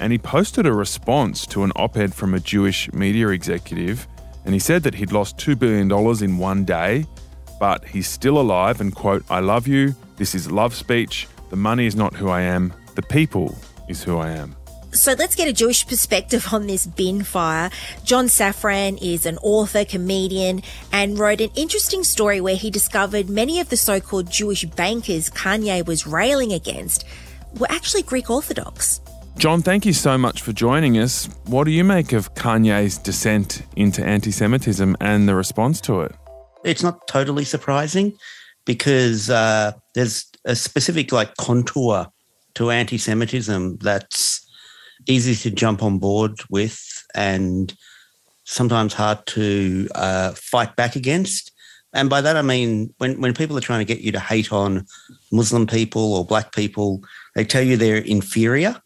and 0.00 0.12
he 0.12 0.18
posted 0.18 0.66
a 0.66 0.72
response 0.72 1.46
to 1.46 1.62
an 1.62 1.72
op 1.76 1.98
ed 1.98 2.14
from 2.14 2.32
a 2.32 2.40
Jewish 2.40 2.90
media 2.92 3.28
executive. 3.28 4.08
And 4.46 4.54
he 4.54 4.58
said 4.58 4.82
that 4.84 4.94
he'd 4.94 5.12
lost 5.12 5.36
$2 5.36 5.58
billion 5.58 5.90
in 6.24 6.38
one 6.38 6.64
day, 6.64 7.04
but 7.60 7.84
he's 7.84 8.08
still 8.08 8.40
alive 8.40 8.80
and, 8.80 8.94
quote, 8.94 9.22
I 9.28 9.40
love 9.40 9.68
you. 9.68 9.94
This 10.16 10.34
is 10.34 10.50
love 10.50 10.74
speech. 10.74 11.28
The 11.50 11.56
money 11.56 11.84
is 11.84 11.94
not 11.94 12.14
who 12.14 12.30
I 12.30 12.40
am, 12.40 12.72
the 12.94 13.02
people 13.02 13.54
is 13.90 14.02
who 14.02 14.16
I 14.16 14.30
am. 14.30 14.56
So 14.92 15.12
let's 15.12 15.36
get 15.36 15.46
a 15.46 15.52
Jewish 15.52 15.86
perspective 15.86 16.52
on 16.52 16.66
this 16.66 16.84
bin 16.84 17.22
fire. 17.22 17.70
John 18.02 18.26
Safran 18.26 18.98
is 19.00 19.24
an 19.24 19.38
author, 19.38 19.84
comedian, 19.84 20.62
and 20.92 21.18
wrote 21.18 21.40
an 21.40 21.50
interesting 21.54 22.02
story 22.02 22.40
where 22.40 22.56
he 22.56 22.70
discovered 22.70 23.30
many 23.30 23.60
of 23.60 23.68
the 23.68 23.76
so 23.76 24.00
called 24.00 24.30
Jewish 24.30 24.64
bankers 24.64 25.30
Kanye 25.30 25.86
was 25.86 26.06
railing 26.06 26.52
against 26.52 27.04
were 27.58 27.70
actually 27.70 28.02
Greek 28.02 28.30
Orthodox. 28.30 29.00
John, 29.38 29.62
thank 29.62 29.86
you 29.86 29.92
so 29.92 30.18
much 30.18 30.42
for 30.42 30.52
joining 30.52 30.98
us. 30.98 31.28
What 31.46 31.64
do 31.64 31.70
you 31.70 31.84
make 31.84 32.12
of 32.12 32.34
Kanye's 32.34 32.98
descent 32.98 33.62
into 33.76 34.04
anti 34.04 34.32
Semitism 34.32 34.96
and 35.00 35.28
the 35.28 35.34
response 35.34 35.80
to 35.82 36.00
it? 36.00 36.12
It's 36.64 36.82
not 36.82 37.06
totally 37.06 37.44
surprising 37.44 38.18
because 38.66 39.30
uh, 39.30 39.72
there's 39.94 40.26
a 40.44 40.56
specific 40.56 41.12
like 41.12 41.34
contour 41.36 42.08
to 42.54 42.70
anti 42.70 42.98
Semitism 42.98 43.78
that's 43.78 44.46
easy 45.06 45.34
to 45.34 45.54
jump 45.54 45.82
on 45.82 45.98
board 45.98 46.40
with 46.50 47.04
and 47.14 47.74
sometimes 48.44 48.92
hard 48.92 49.24
to 49.26 49.88
uh, 49.94 50.32
fight 50.32 50.76
back 50.76 50.96
against. 50.96 51.52
And 51.92 52.08
by 52.08 52.20
that 52.20 52.36
I 52.36 52.42
mean 52.42 52.94
when, 52.98 53.20
when 53.20 53.34
people 53.34 53.56
are 53.56 53.62
trying 53.62 53.84
to 53.84 53.94
get 53.94 54.02
you 54.02 54.12
to 54.12 54.20
hate 54.20 54.52
on 54.52 54.86
Muslim 55.32 55.66
people 55.66 56.14
or 56.14 56.24
black 56.24 56.52
people, 56.52 57.02
they 57.34 57.44
tell 57.44 57.62
you 57.62 57.76
they're 57.76 57.96
inferior. 57.96 58.80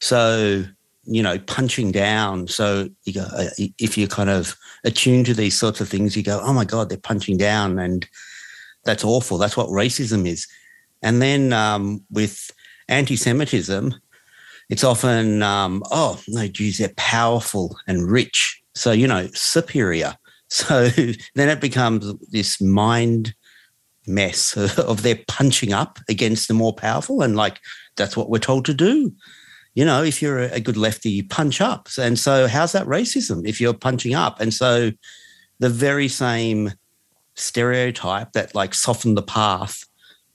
So, 0.00 0.64
you 1.04 1.22
know, 1.22 1.38
punching 1.40 1.92
down. 1.92 2.48
So 2.48 2.88
you 3.04 3.14
go, 3.14 3.26
uh, 3.32 3.50
if 3.78 3.98
you're 3.98 4.08
kind 4.08 4.30
of 4.30 4.56
attuned 4.84 5.26
to 5.26 5.34
these 5.34 5.58
sorts 5.58 5.80
of 5.80 5.88
things, 5.88 6.16
you 6.16 6.22
go, 6.22 6.40
oh 6.42 6.52
my 6.52 6.64
God, 6.64 6.88
they're 6.88 6.98
punching 6.98 7.36
down. 7.36 7.78
And 7.78 8.08
that's 8.84 9.04
awful. 9.04 9.36
That's 9.36 9.56
what 9.56 9.68
racism 9.68 10.26
is. 10.26 10.46
And 11.02 11.20
then 11.20 11.52
um, 11.52 12.04
with 12.10 12.50
anti 12.90 13.16
Semitism, 13.16 13.94
it's 14.68 14.84
often, 14.84 15.42
um, 15.42 15.82
oh, 15.90 16.20
no, 16.28 16.46
Jews, 16.46 16.78
they're 16.78 16.92
powerful 16.96 17.76
and 17.86 18.10
rich. 18.10 18.62
So, 18.74 18.92
you 18.92 19.06
know, 19.06 19.28
superior. 19.34 20.16
So 20.52 20.88
then 21.36 21.48
it 21.48 21.60
becomes 21.60 22.12
this 22.32 22.60
mind 22.60 23.36
mess 24.04 24.56
of 24.78 25.02
they're 25.02 25.20
punching 25.28 25.72
up 25.72 26.00
against 26.08 26.48
the 26.48 26.54
more 26.54 26.74
powerful. 26.74 27.22
And 27.22 27.36
like, 27.36 27.60
that's 27.96 28.16
what 28.16 28.28
we're 28.28 28.40
told 28.40 28.64
to 28.64 28.74
do. 28.74 29.14
You 29.74 29.84
know, 29.84 30.02
if 30.02 30.20
you're 30.20 30.40
a 30.40 30.58
good 30.58 30.76
lefty, 30.76 31.08
you 31.08 31.24
punch 31.24 31.60
up. 31.60 31.88
And 31.96 32.18
so, 32.18 32.48
how's 32.48 32.72
that 32.72 32.88
racism 32.88 33.46
if 33.46 33.60
you're 33.60 33.74
punching 33.74 34.16
up? 34.16 34.40
And 34.40 34.52
so, 34.52 34.90
the 35.60 35.68
very 35.68 36.08
same 36.08 36.72
stereotype 37.36 38.32
that 38.32 38.52
like 38.52 38.74
softened 38.74 39.16
the 39.16 39.22
path 39.22 39.84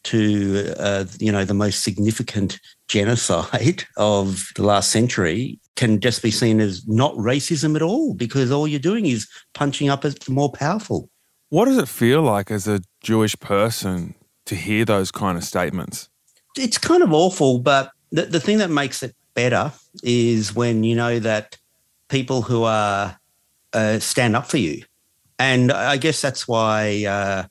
to 0.06 0.74
uh, 0.78 1.06
you 1.20 1.32
know 1.32 1.46
the 1.46 1.54
most 1.54 1.84
significant 1.84 2.60
genocide 2.88 3.84
of 3.98 4.52
the 4.56 4.64
last 4.64 4.92
century 4.92 5.60
can 5.76 6.00
just 6.00 6.22
be 6.22 6.32
seen 6.32 6.60
as 6.62 6.88
not 6.88 7.14
racism 7.16 7.76
at 7.76 7.82
all 7.82 8.14
because 8.14 8.52
all 8.52 8.68
you're 8.68 8.80
doing 8.80 9.06
is 9.06 9.28
punching 9.54 9.90
up 9.90 10.06
at 10.06 10.20
the 10.22 10.32
more 10.32 10.52
powerful. 10.52 11.10
What 11.50 11.66
does 11.66 11.78
it 11.78 11.90
feel 11.90 12.22
like 12.22 12.50
as 12.50 12.68
a 12.68 12.82
Jewish 13.02 13.38
person 13.40 14.16
to 14.46 14.56
hear 14.56 14.86
those 14.86 15.12
kind 15.12 15.38
of 15.38 15.44
statements? 15.44 16.10
It's 16.58 16.78
kind 16.78 17.04
of 17.04 17.12
awful, 17.12 17.60
but 17.60 17.92
the, 18.12 18.24
the 18.24 18.40
thing 18.40 18.60
that 18.60 18.70
makes 18.70 19.04
it 19.04 19.16
better 19.34 19.74
is 20.04 20.56
when 20.56 20.84
you 20.84 20.96
know 20.96 21.20
that 21.20 21.58
people 22.08 22.42
who 22.42 22.64
are 22.64 23.20
uh, 23.74 24.00
stand 24.00 24.36
up 24.36 24.46
for 24.48 24.58
you. 24.58 24.84
And 25.38 25.72
I 25.72 25.98
guess 25.98 26.22
that's 26.22 26.48
why, 26.48 27.06
uh, 27.06 27.44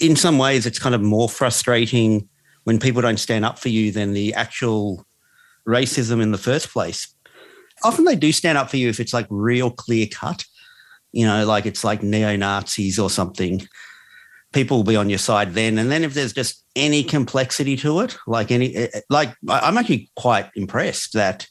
in 0.00 0.16
some 0.16 0.38
ways, 0.38 0.66
it's 0.66 0.78
kind 0.78 0.94
of 0.94 1.02
more 1.02 1.28
frustrating 1.28 2.28
when 2.64 2.78
people 2.78 3.02
don't 3.02 3.20
stand 3.20 3.44
up 3.44 3.58
for 3.58 3.68
you 3.68 3.92
than 3.92 4.12
the 4.12 4.34
actual 4.34 5.06
racism 5.68 6.20
in 6.20 6.32
the 6.32 6.38
first 6.38 6.70
place. 6.70 7.14
Often 7.84 8.06
they 8.06 8.16
do 8.16 8.32
stand 8.32 8.58
up 8.58 8.70
for 8.70 8.76
you 8.76 8.88
if 8.88 9.00
it's 9.00 9.14
like 9.14 9.26
real 9.30 9.70
clear 9.70 10.06
cut, 10.10 10.44
you 11.12 11.26
know, 11.26 11.46
like 11.46 11.66
it's 11.66 11.84
like 11.84 12.02
neo 12.02 12.36
Nazis 12.36 12.98
or 12.98 13.08
something. 13.08 13.66
People 14.52 14.78
will 14.78 14.84
be 14.84 14.96
on 14.96 15.08
your 15.08 15.18
side 15.18 15.54
then. 15.54 15.78
And 15.78 15.90
then 15.90 16.02
if 16.02 16.14
there's 16.14 16.32
just 16.32 16.64
any 16.74 17.04
complexity 17.04 17.76
to 17.76 18.00
it, 18.00 18.16
like 18.26 18.50
any, 18.50 18.74
eh, 18.74 18.88
eh, 18.92 19.00
like 19.08 19.34
I'm 19.48 19.78
actually 19.78 20.10
quite 20.16 20.50
impressed 20.54 21.12
that 21.12 21.46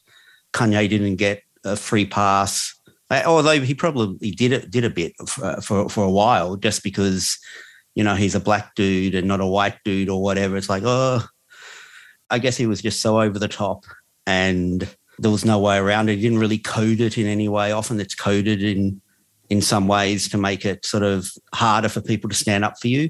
Kanye 0.53 0.89
didn't 0.89 1.15
get 1.15 1.41
a 1.63 1.75
free 1.75 2.05
pass, 2.05 2.75
eh, 3.09 3.23
although 3.25 3.59
he 3.61 3.73
probably 3.73 4.31
did 4.31 4.51
it, 4.51 4.69
did 4.69 4.83
a 4.83 4.89
bit 4.89 5.13
for, 5.27 5.61
for, 5.61 5.89
for 5.89 6.03
a 6.03 6.11
while 6.11 6.57
just 6.57 6.83
because 6.83 7.39
you 7.99 8.05
know, 8.05 8.15
he's 8.15 8.33
a 8.33 8.39
black 8.39 8.75
dude 8.75 9.13
and 9.13 9.27
not 9.27 9.41
a 9.41 9.45
white 9.45 9.77
dude 9.83 10.07
or 10.07 10.21
whatever. 10.23 10.55
It's 10.55 10.69
like, 10.69 10.83
oh, 10.85 11.21
I 12.29 12.39
guess 12.39 12.55
he 12.55 12.65
was 12.65 12.81
just 12.81 13.01
so 13.01 13.19
over 13.19 13.37
the 13.37 13.49
top 13.49 13.83
and 14.25 14.87
there 15.17 15.29
was 15.29 15.43
no 15.43 15.59
way 15.59 15.77
around 15.77 16.07
it. 16.07 16.15
He 16.15 16.21
didn't 16.21 16.39
really 16.39 16.59
code 16.59 17.01
it 17.01 17.17
in 17.17 17.27
any 17.27 17.49
way. 17.49 17.73
Often 17.73 17.99
it's 17.99 18.15
coded 18.15 18.63
in 18.63 19.01
in 19.49 19.61
some 19.61 19.89
ways 19.89 20.29
to 20.29 20.37
make 20.37 20.63
it 20.63 20.85
sort 20.85 21.03
of 21.03 21.29
harder 21.53 21.89
for 21.89 21.99
people 21.99 22.29
to 22.29 22.35
stand 22.37 22.63
up 22.63 22.79
for 22.79 22.87
you. 22.87 23.09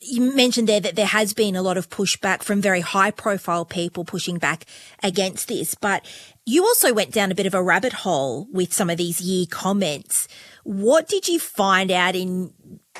You 0.00 0.36
mentioned 0.36 0.68
there 0.68 0.80
that 0.80 0.96
there 0.96 1.06
has 1.06 1.32
been 1.32 1.56
a 1.56 1.62
lot 1.62 1.78
of 1.78 1.88
pushback 1.88 2.42
from 2.42 2.60
very 2.60 2.82
high 2.82 3.12
profile 3.12 3.64
people 3.64 4.04
pushing 4.04 4.36
back 4.36 4.66
against 5.02 5.48
this, 5.48 5.74
but 5.74 6.04
you 6.44 6.62
also 6.62 6.92
went 6.92 7.12
down 7.12 7.32
a 7.32 7.34
bit 7.34 7.46
of 7.46 7.54
a 7.54 7.62
rabbit 7.62 7.94
hole 7.94 8.46
with 8.52 8.74
some 8.74 8.90
of 8.90 8.98
these 8.98 9.22
year 9.22 9.46
comments. 9.48 10.28
What 10.64 11.08
did 11.08 11.26
you 11.26 11.38
find 11.38 11.90
out 11.90 12.14
in 12.14 12.52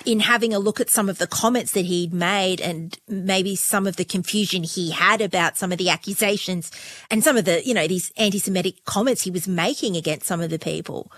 in 0.05 0.21
having 0.21 0.53
a 0.53 0.59
look 0.59 0.81
at 0.81 0.91
some 0.91 1.09
of 1.09 1.19
the 1.19 1.27
comments 1.27 1.73
that 1.73 1.85
he'd 1.85 2.13
made 2.13 2.61
and 2.61 2.99
maybe 3.09 3.57
some 3.57 3.87
of 3.87 3.97
the 3.97 4.05
confusion 4.05 4.63
he 4.63 4.91
had 4.91 5.21
about 5.21 5.57
some 5.57 5.73
of 5.73 5.79
the 5.79 5.89
accusations 5.89 6.71
and 7.11 7.25
some 7.25 7.37
of 7.37 7.45
the, 7.45 7.67
you 7.67 7.75
know, 7.75 7.87
these 7.87 8.13
anti-Semitic 8.17 8.85
comments 8.85 9.23
he 9.23 9.31
was 9.31 9.49
making 9.49 9.97
against 9.97 10.27
some 10.27 10.41
of 10.41 10.51
the 10.51 10.59
people. 10.59 11.11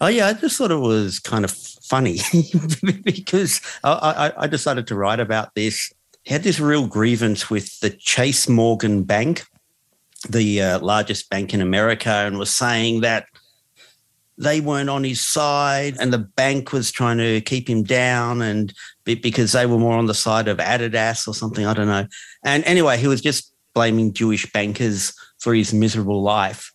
Oh 0.00 0.06
yeah, 0.06 0.28
I 0.28 0.32
just 0.32 0.56
thought 0.56 0.70
it 0.70 0.76
was 0.76 1.18
kind 1.18 1.44
of 1.44 1.50
funny 1.50 2.20
because 3.04 3.60
I, 3.84 4.32
I, 4.36 4.46
decided 4.46 4.86
to 4.86 4.94
write 4.94 5.20
about 5.20 5.54
this. 5.54 5.92
Had 6.24 6.42
this 6.42 6.58
real 6.58 6.86
grievance 6.86 7.50
with 7.50 7.80
the 7.80 7.90
Chase 7.90 8.48
Morgan 8.48 9.02
Bank, 9.02 9.44
the 10.28 10.62
uh, 10.62 10.78
largest 10.80 11.28
bank 11.28 11.52
in 11.52 11.60
America, 11.60 12.10
and 12.10 12.38
was 12.38 12.54
saying 12.54 13.02
that 13.02 13.26
they 14.38 14.60
weren't 14.60 14.88
on 14.88 15.04
his 15.04 15.20
side 15.20 15.96
and 16.00 16.12
the 16.12 16.18
bank 16.18 16.72
was 16.72 16.90
trying 16.90 17.18
to 17.18 17.40
keep 17.42 17.68
him 17.68 17.82
down 17.82 18.40
and 18.40 18.72
because 19.04 19.52
they 19.52 19.66
were 19.66 19.78
more 19.78 19.98
on 19.98 20.06
the 20.06 20.14
side 20.14 20.48
of 20.48 20.58
Adidas 20.58 21.28
or 21.28 21.34
something, 21.34 21.66
I 21.66 21.74
don't 21.74 21.88
know. 21.88 22.06
And 22.44 22.64
anyway, 22.64 22.96
he 22.96 23.06
was 23.06 23.20
just 23.20 23.52
blaming 23.74 24.12
Jewish 24.12 24.50
bankers 24.52 25.12
for 25.40 25.54
his 25.54 25.74
miserable 25.74 26.22
life. 26.22 26.72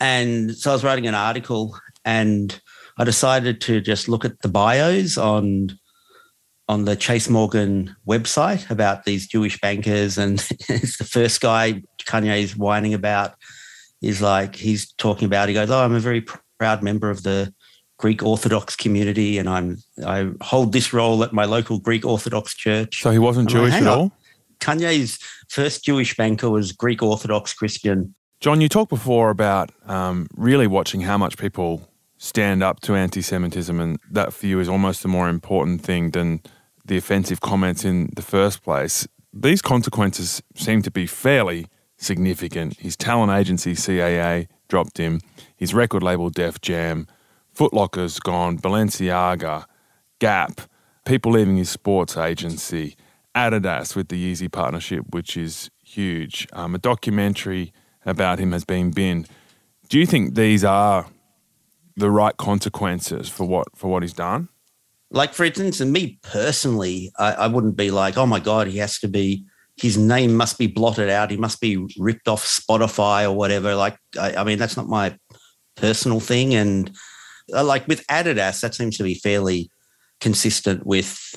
And 0.00 0.54
so 0.56 0.70
I 0.70 0.74
was 0.74 0.84
writing 0.84 1.06
an 1.06 1.14
article 1.14 1.78
and 2.04 2.60
I 2.98 3.04
decided 3.04 3.60
to 3.62 3.80
just 3.80 4.08
look 4.08 4.24
at 4.24 4.40
the 4.40 4.48
bios 4.48 5.18
on 5.18 5.78
on 6.66 6.86
the 6.86 6.96
Chase 6.96 7.28
Morgan 7.28 7.94
website 8.08 8.70
about 8.70 9.04
these 9.04 9.26
Jewish 9.26 9.60
bankers 9.60 10.16
and 10.16 10.38
it's 10.68 10.96
the 10.96 11.04
first 11.04 11.40
guy 11.40 11.82
Kanye 12.06 12.42
is 12.42 12.56
whining 12.56 12.94
about 12.94 13.34
is 14.00 14.22
like 14.22 14.56
he's 14.56 14.92
talking 14.94 15.26
about 15.26 15.48
he 15.48 15.54
goes 15.54 15.70
oh 15.70 15.84
I'm 15.84 15.94
a 15.94 16.00
very 16.00 16.24
proud 16.58 16.82
member 16.82 17.10
of 17.10 17.22
the 17.22 17.52
Greek 17.98 18.22
Orthodox 18.22 18.76
community, 18.76 19.38
and 19.38 19.48
I'm 19.48 19.78
I 20.04 20.30
hold 20.40 20.72
this 20.72 20.92
role 20.92 21.22
at 21.22 21.32
my 21.32 21.44
local 21.44 21.78
Greek 21.78 22.04
Orthodox 22.04 22.54
church. 22.54 23.02
So 23.02 23.10
he 23.10 23.18
wasn't 23.18 23.48
I'm 23.50 23.54
Jewish 23.54 23.72
like, 23.72 23.82
at 23.82 23.88
all. 23.88 24.12
Kanye's 24.60 25.18
first 25.48 25.84
Jewish 25.84 26.16
banker 26.16 26.50
was 26.50 26.72
Greek 26.72 27.02
Orthodox 27.02 27.52
Christian. 27.52 28.14
John, 28.40 28.60
you 28.60 28.68
talked 28.68 28.90
before 28.90 29.30
about 29.30 29.70
um, 29.86 30.26
really 30.36 30.66
watching 30.66 31.02
how 31.02 31.16
much 31.16 31.38
people 31.38 31.88
stand 32.18 32.62
up 32.62 32.80
to 32.80 32.94
anti-Semitism, 32.94 33.78
and 33.80 33.98
that 34.10 34.32
for 34.32 34.46
you 34.46 34.60
is 34.60 34.68
almost 34.68 35.04
a 35.04 35.08
more 35.08 35.28
important 35.28 35.82
thing 35.82 36.10
than 36.10 36.40
the 36.84 36.96
offensive 36.96 37.40
comments 37.40 37.84
in 37.84 38.10
the 38.16 38.22
first 38.22 38.62
place. 38.62 39.06
These 39.32 39.62
consequences 39.62 40.42
seem 40.54 40.82
to 40.82 40.90
be 40.90 41.06
fairly 41.06 41.66
significant. 41.96 42.78
His 42.78 42.96
talent 42.96 43.32
agency, 43.32 43.72
CAA, 43.72 44.48
dropped 44.74 44.98
him. 44.98 45.20
His 45.56 45.72
record 45.72 46.02
label, 46.02 46.30
Def 46.30 46.60
Jam. 46.60 47.06
Footlocker's 47.56 48.18
gone. 48.18 48.58
Balenciaga. 48.58 49.66
Gap. 50.18 50.62
People 51.06 51.30
leaving 51.30 51.56
his 51.56 51.70
sports 51.70 52.16
agency. 52.16 52.96
Adidas 53.36 53.94
with 53.94 54.08
the 54.08 54.16
Yeezy 54.16 54.50
partnership, 54.50 55.04
which 55.10 55.36
is 55.36 55.70
huge. 55.84 56.48
Um, 56.52 56.74
a 56.74 56.78
documentary 56.78 57.72
about 58.04 58.40
him 58.40 58.50
has 58.50 58.64
been 58.64 58.90
binned. 58.90 59.28
Do 59.88 60.00
you 60.00 60.06
think 60.06 60.34
these 60.34 60.64
are 60.64 61.06
the 61.96 62.10
right 62.10 62.36
consequences 62.36 63.28
for 63.28 63.46
what 63.46 63.68
for 63.76 63.88
what 63.92 64.02
he's 64.02 64.12
done? 64.12 64.48
Like 65.12 65.34
for 65.34 65.44
instance, 65.44 65.80
and 65.80 65.92
me 65.92 66.18
personally, 66.22 67.12
I, 67.16 67.32
I 67.32 67.46
wouldn't 67.46 67.76
be 67.76 67.92
like, 67.92 68.16
oh 68.16 68.26
my 68.26 68.40
god, 68.40 68.66
he 68.66 68.78
has 68.78 68.98
to 68.98 69.08
be 69.08 69.46
his 69.76 69.98
name 69.98 70.34
must 70.36 70.58
be 70.58 70.66
blotted 70.66 71.10
out. 71.10 71.30
He 71.30 71.36
must 71.36 71.60
be 71.60 71.84
ripped 71.98 72.28
off 72.28 72.44
Spotify 72.44 73.24
or 73.24 73.32
whatever. 73.32 73.74
Like, 73.74 73.98
I, 74.18 74.36
I 74.36 74.44
mean, 74.44 74.58
that's 74.58 74.76
not 74.76 74.86
my 74.86 75.16
personal 75.76 76.20
thing. 76.20 76.54
And 76.54 76.92
uh, 77.52 77.64
like 77.64 77.88
with 77.88 78.06
Adidas, 78.06 78.60
that 78.60 78.74
seems 78.74 78.96
to 78.98 79.02
be 79.02 79.14
fairly 79.14 79.70
consistent 80.20 80.86
with 80.86 81.34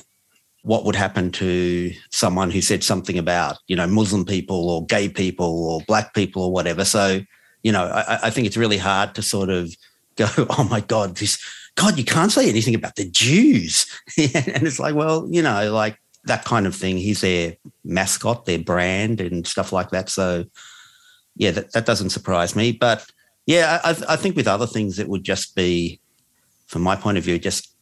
what 0.62 0.84
would 0.84 0.94
happen 0.94 1.32
to 1.32 1.92
someone 2.10 2.50
who 2.50 2.60
said 2.60 2.84
something 2.84 3.18
about, 3.18 3.58
you 3.66 3.76
know, 3.76 3.86
Muslim 3.86 4.24
people 4.24 4.70
or 4.70 4.86
gay 4.86 5.08
people 5.08 5.68
or 5.68 5.80
black 5.86 6.14
people 6.14 6.42
or 6.42 6.52
whatever. 6.52 6.84
So, 6.84 7.20
you 7.62 7.72
know, 7.72 7.84
I, 7.84 8.18
I 8.24 8.30
think 8.30 8.46
it's 8.46 8.56
really 8.56 8.78
hard 8.78 9.14
to 9.16 9.22
sort 9.22 9.50
of 9.50 9.74
go, 10.16 10.28
oh 10.50 10.66
my 10.70 10.80
God, 10.80 11.16
this, 11.16 11.42
God, 11.74 11.98
you 11.98 12.04
can't 12.04 12.32
say 12.32 12.48
anything 12.48 12.74
about 12.74 12.96
the 12.96 13.08
Jews. 13.10 13.86
and 14.18 14.62
it's 14.62 14.78
like, 14.78 14.94
well, 14.94 15.26
you 15.30 15.42
know, 15.42 15.72
like 15.72 15.98
that 16.28 16.44
kind 16.44 16.66
of 16.66 16.74
thing. 16.74 16.96
He's 16.96 17.20
their 17.20 17.56
mascot, 17.84 18.46
their 18.46 18.58
brand, 18.58 19.20
and 19.20 19.46
stuff 19.46 19.72
like 19.72 19.90
that. 19.90 20.08
So, 20.08 20.44
yeah, 21.36 21.50
that, 21.50 21.72
that 21.72 21.86
doesn't 21.86 22.10
surprise 22.10 22.56
me. 22.56 22.72
But 22.72 23.04
yeah, 23.46 23.80
I, 23.82 23.90
I 24.08 24.16
think 24.16 24.36
with 24.36 24.48
other 24.48 24.66
things, 24.66 24.98
it 24.98 25.08
would 25.08 25.24
just 25.24 25.54
be, 25.54 26.00
from 26.66 26.82
my 26.82 26.96
point 26.96 27.18
of 27.18 27.24
view, 27.24 27.38
just 27.38 27.72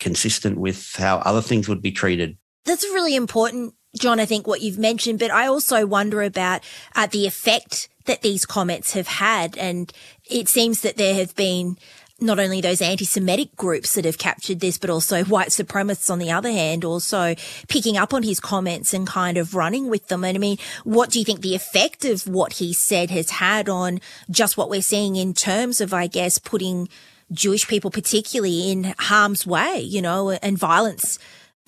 consistent 0.00 0.58
with 0.58 0.96
how 0.96 1.18
other 1.18 1.40
things 1.40 1.68
would 1.68 1.80
be 1.80 1.92
treated. 1.92 2.36
That's 2.64 2.84
really 2.84 3.14
important, 3.14 3.74
John, 3.98 4.18
I 4.18 4.26
think 4.26 4.46
what 4.46 4.60
you've 4.60 4.78
mentioned, 4.78 5.18
but 5.18 5.30
I 5.30 5.46
also 5.46 5.86
wonder 5.86 6.22
about 6.22 6.62
uh, 6.96 7.06
the 7.06 7.26
effect 7.26 7.88
that 8.06 8.22
these 8.22 8.44
comments 8.44 8.92
have 8.92 9.06
had. 9.06 9.56
And 9.56 9.92
it 10.28 10.48
seems 10.48 10.80
that 10.80 10.96
there 10.96 11.14
have 11.14 11.34
been 11.36 11.78
not 12.20 12.38
only 12.38 12.60
those 12.60 12.80
anti-Semitic 12.80 13.56
groups 13.56 13.94
that 13.94 14.04
have 14.04 14.18
captured 14.18 14.60
this, 14.60 14.78
but 14.78 14.90
also 14.90 15.24
white 15.24 15.48
supremacists 15.48 16.10
on 16.10 16.18
the 16.18 16.30
other 16.30 16.50
hand, 16.50 16.84
also 16.84 17.34
picking 17.68 17.96
up 17.96 18.14
on 18.14 18.22
his 18.22 18.40
comments 18.40 18.94
and 18.94 19.06
kind 19.06 19.36
of 19.36 19.54
running 19.54 19.88
with 19.88 20.08
them. 20.08 20.24
And 20.24 20.36
I 20.36 20.38
mean, 20.38 20.58
what 20.84 21.10
do 21.10 21.18
you 21.18 21.24
think 21.24 21.40
the 21.40 21.54
effect 21.54 22.04
of 22.04 22.26
what 22.26 22.54
he 22.54 22.72
said 22.72 23.10
has 23.10 23.30
had 23.30 23.68
on 23.68 24.00
just 24.30 24.56
what 24.56 24.70
we're 24.70 24.82
seeing 24.82 25.16
in 25.16 25.34
terms 25.34 25.80
of, 25.80 25.92
I 25.92 26.06
guess, 26.06 26.38
putting 26.38 26.88
Jewish 27.32 27.66
people 27.66 27.90
particularly 27.90 28.70
in 28.70 28.94
harm's 28.98 29.46
way, 29.46 29.80
you 29.80 30.00
know, 30.00 30.30
and 30.30 30.58
violence, 30.58 31.18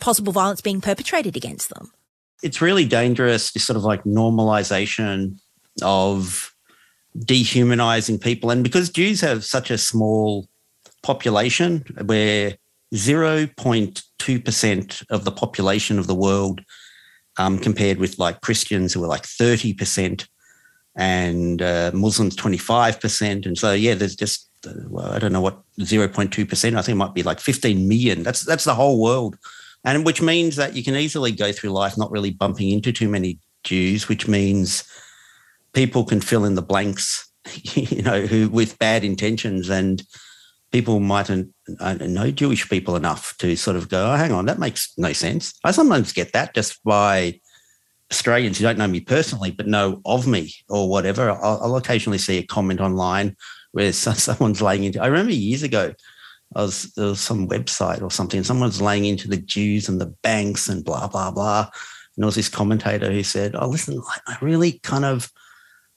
possible 0.00 0.32
violence 0.32 0.60
being 0.60 0.80
perpetrated 0.80 1.36
against 1.36 1.70
them? 1.70 1.90
It's 2.42 2.60
really 2.60 2.84
dangerous, 2.84 3.52
this 3.52 3.64
sort 3.64 3.76
of 3.76 3.84
like 3.84 4.04
normalization 4.04 5.38
of 5.82 6.54
dehumanizing 7.18 8.18
people. 8.18 8.50
And 8.50 8.62
because 8.62 8.90
Jews 8.90 9.20
have 9.20 9.44
such 9.44 9.70
a 9.70 9.78
small 9.78 10.48
population, 11.02 11.84
where 12.04 12.56
0.2% 12.94 15.04
of 15.10 15.24
the 15.24 15.32
population 15.32 15.98
of 15.98 16.06
the 16.06 16.14
world, 16.14 16.62
um, 17.38 17.58
compared 17.58 17.98
with 17.98 18.18
like 18.18 18.40
Christians 18.40 18.92
who 18.92 19.04
are 19.04 19.08
like 19.08 19.24
30%, 19.24 20.26
and 20.96 21.60
uh, 21.60 21.90
Muslims 21.94 22.34
25%. 22.36 23.46
And 23.46 23.58
so, 23.58 23.72
yeah, 23.72 23.94
there's 23.94 24.16
just, 24.16 24.48
well, 24.88 25.12
I 25.12 25.18
don't 25.18 25.32
know 25.32 25.42
what 25.42 25.60
0.2%, 25.78 26.76
I 26.76 26.82
think 26.82 26.94
it 26.94 26.98
might 26.98 27.14
be 27.14 27.22
like 27.22 27.38
15 27.38 27.86
million. 27.86 28.22
That's, 28.22 28.42
that's 28.42 28.64
the 28.64 28.74
whole 28.74 29.00
world. 29.00 29.36
And 29.84 30.04
which 30.04 30.22
means 30.22 30.56
that 30.56 30.74
you 30.74 30.82
can 30.82 30.96
easily 30.96 31.32
go 31.32 31.52
through 31.52 31.70
life 31.70 31.96
not 31.96 32.10
really 32.10 32.30
bumping 32.30 32.70
into 32.70 32.92
too 32.92 33.08
many 33.08 33.38
Jews, 33.62 34.08
which 34.08 34.26
means 34.26 34.88
people 35.76 36.04
can 36.04 36.22
fill 36.22 36.46
in 36.46 36.54
the 36.54 36.62
blanks, 36.62 37.30
you 37.74 38.02
know, 38.02 38.22
who 38.22 38.48
with 38.48 38.78
bad 38.78 39.04
intentions 39.04 39.68
and 39.68 40.02
people 40.72 40.98
mightn't 40.98 41.52
uh, 41.78 41.94
know 41.94 42.30
Jewish 42.30 42.68
people 42.68 42.96
enough 42.96 43.36
to 43.38 43.54
sort 43.56 43.76
of 43.76 43.88
go, 43.88 44.10
oh, 44.10 44.16
hang 44.16 44.32
on, 44.32 44.46
that 44.46 44.58
makes 44.58 44.92
no 44.96 45.12
sense. 45.12 45.52
I 45.62 45.70
sometimes 45.70 46.12
get 46.12 46.32
that 46.32 46.54
just 46.54 46.82
by 46.82 47.38
Australians 48.10 48.58
who 48.58 48.64
don't 48.64 48.78
know 48.78 48.88
me 48.88 49.00
personally, 49.00 49.50
but 49.50 49.66
know 49.66 50.00
of 50.06 50.26
me 50.26 50.54
or 50.68 50.88
whatever. 50.88 51.30
I'll, 51.30 51.60
I'll 51.62 51.76
occasionally 51.76 52.18
see 52.18 52.38
a 52.38 52.46
comment 52.46 52.80
online 52.80 53.36
where 53.72 53.92
someone's 53.92 54.62
laying 54.62 54.84
into. 54.84 55.02
I 55.02 55.06
remember 55.06 55.32
years 55.32 55.62
ago, 55.62 55.92
I 56.54 56.62
was 56.62 56.92
there 56.94 57.06
was 57.06 57.20
some 57.20 57.48
website 57.48 58.02
or 58.02 58.10
something, 58.10 58.38
and 58.38 58.46
someone's 58.46 58.80
laying 58.80 59.04
into 59.04 59.28
the 59.28 59.36
Jews 59.36 59.88
and 59.88 60.00
the 60.00 60.14
banks 60.22 60.68
and 60.68 60.84
blah 60.84 61.08
blah 61.08 61.32
blah. 61.32 61.68
And 62.16 62.22
there 62.22 62.26
was 62.26 62.36
this 62.36 62.48
commentator 62.48 63.12
who 63.12 63.24
said, 63.24 63.54
"Oh, 63.54 63.68
listen, 63.68 64.00
I 64.26 64.38
really 64.40 64.80
kind 64.82 65.04
of." 65.04 65.30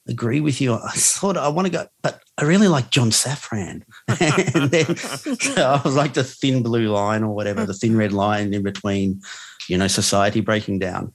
Agree 0.09 0.41
with 0.41 0.59
you. 0.59 0.73
I 0.73 0.93
sort 0.95 1.37
of 1.37 1.43
I 1.43 1.47
want 1.49 1.67
to 1.67 1.71
go, 1.71 1.85
but 2.01 2.21
I 2.37 2.43
really 2.43 2.67
like 2.67 2.89
John 2.89 3.11
Safran. 3.11 3.83
and 4.55 4.71
then 4.71 4.95
so 4.95 5.61
I 5.61 5.81
was 5.83 5.95
like 5.95 6.13
the 6.13 6.23
thin 6.23 6.63
blue 6.63 6.89
line 6.89 7.23
or 7.23 7.33
whatever, 7.33 7.65
the 7.65 7.73
thin 7.73 7.95
red 7.95 8.11
line 8.11 8.53
in 8.53 8.63
between, 8.63 9.21
you 9.67 9.77
know, 9.77 9.87
society 9.87 10.41
breaking 10.41 10.79
down. 10.79 11.13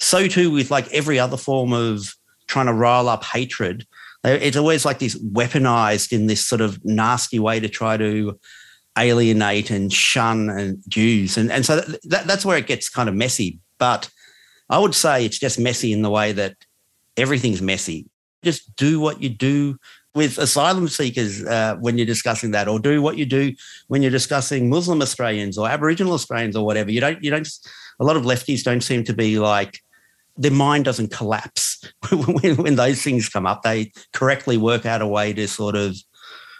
So 0.00 0.26
too 0.26 0.50
with 0.50 0.70
like 0.70 0.92
every 0.92 1.18
other 1.18 1.36
form 1.36 1.72
of 1.72 2.14
trying 2.48 2.66
to 2.66 2.72
rile 2.72 3.08
up 3.08 3.24
hatred. 3.24 3.86
It's 4.24 4.56
always 4.56 4.84
like 4.84 4.98
this 4.98 5.20
weaponized 5.20 6.12
in 6.12 6.26
this 6.26 6.46
sort 6.46 6.60
of 6.60 6.84
nasty 6.84 7.38
way 7.38 7.58
to 7.58 7.68
try 7.68 7.96
to 7.96 8.38
alienate 8.96 9.70
and 9.70 9.92
shun 9.92 10.48
and 10.48 10.78
Jews. 10.86 11.36
And, 11.36 11.50
and 11.50 11.66
so 11.66 11.80
that, 11.80 12.26
that's 12.26 12.44
where 12.44 12.56
it 12.56 12.66
gets 12.66 12.88
kind 12.88 13.08
of 13.08 13.16
messy. 13.16 13.58
But 13.78 14.10
I 14.70 14.78
would 14.78 14.94
say 14.94 15.24
it's 15.24 15.38
just 15.38 15.58
messy 15.58 15.92
in 15.92 16.02
the 16.02 16.10
way 16.10 16.32
that 16.32 16.56
everything's 17.16 17.60
messy 17.60 18.06
just 18.42 18.74
do 18.76 19.00
what 19.00 19.22
you 19.22 19.28
do 19.28 19.78
with 20.14 20.38
asylum 20.38 20.88
seekers 20.88 21.42
uh, 21.44 21.76
when 21.80 21.96
you're 21.96 22.06
discussing 22.06 22.50
that, 22.50 22.68
or 22.68 22.78
do 22.78 23.00
what 23.00 23.16
you 23.16 23.24
do 23.24 23.52
when 23.88 24.02
you're 24.02 24.10
discussing 24.10 24.68
Muslim 24.68 25.00
Australians 25.00 25.56
or 25.56 25.68
Aboriginal 25.68 26.12
Australians 26.12 26.56
or 26.56 26.66
whatever. 26.66 26.90
You 26.90 27.00
don't. 27.00 27.22
You 27.22 27.30
don't. 27.30 27.48
A 28.00 28.04
lot 28.04 28.16
of 28.16 28.24
lefties 28.24 28.62
don't 28.62 28.82
seem 28.82 29.04
to 29.04 29.12
be 29.12 29.38
like 29.38 29.80
their 30.36 30.50
mind 30.50 30.84
doesn't 30.84 31.12
collapse 31.12 31.82
when, 32.10 32.56
when 32.56 32.76
those 32.76 33.02
things 33.02 33.28
come 33.28 33.46
up. 33.46 33.62
They 33.62 33.92
correctly 34.12 34.56
work 34.56 34.86
out 34.86 35.02
a 35.02 35.06
way 35.06 35.32
to 35.32 35.46
sort 35.48 35.76
of 35.76 35.96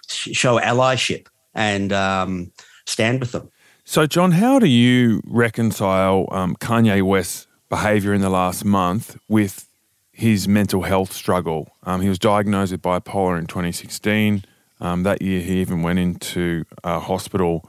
show 0.08 0.58
allyship 0.58 1.26
and 1.54 1.92
um, 1.92 2.52
stand 2.86 3.20
with 3.20 3.32
them. 3.32 3.50
So, 3.84 4.06
John, 4.06 4.32
how 4.32 4.58
do 4.58 4.66
you 4.66 5.20
reconcile 5.24 6.28
um, 6.30 6.54
Kanye 6.56 7.02
West's 7.02 7.46
behaviour 7.68 8.12
in 8.12 8.20
the 8.20 8.30
last 8.30 8.64
month 8.64 9.18
with 9.28 9.66
his 10.12 10.46
mental 10.46 10.82
health 10.82 11.12
struggle. 11.12 11.74
Um, 11.84 12.00
he 12.02 12.08
was 12.08 12.18
diagnosed 12.18 12.72
with 12.72 12.82
bipolar 12.82 13.38
in 13.38 13.46
2016. 13.46 14.44
Um, 14.80 15.02
that 15.04 15.22
year, 15.22 15.40
he 15.40 15.60
even 15.60 15.82
went 15.82 15.98
into 15.98 16.64
a 16.84 16.98
hospital 17.00 17.68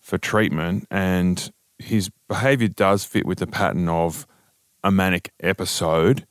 for 0.00 0.16
treatment, 0.18 0.86
and 0.90 1.52
his 1.78 2.10
behavior 2.28 2.68
does 2.68 3.04
fit 3.04 3.26
with 3.26 3.38
the 3.38 3.46
pattern 3.46 3.88
of 3.88 4.26
a 4.84 4.90
manic 4.90 5.32
episode, 5.40 6.26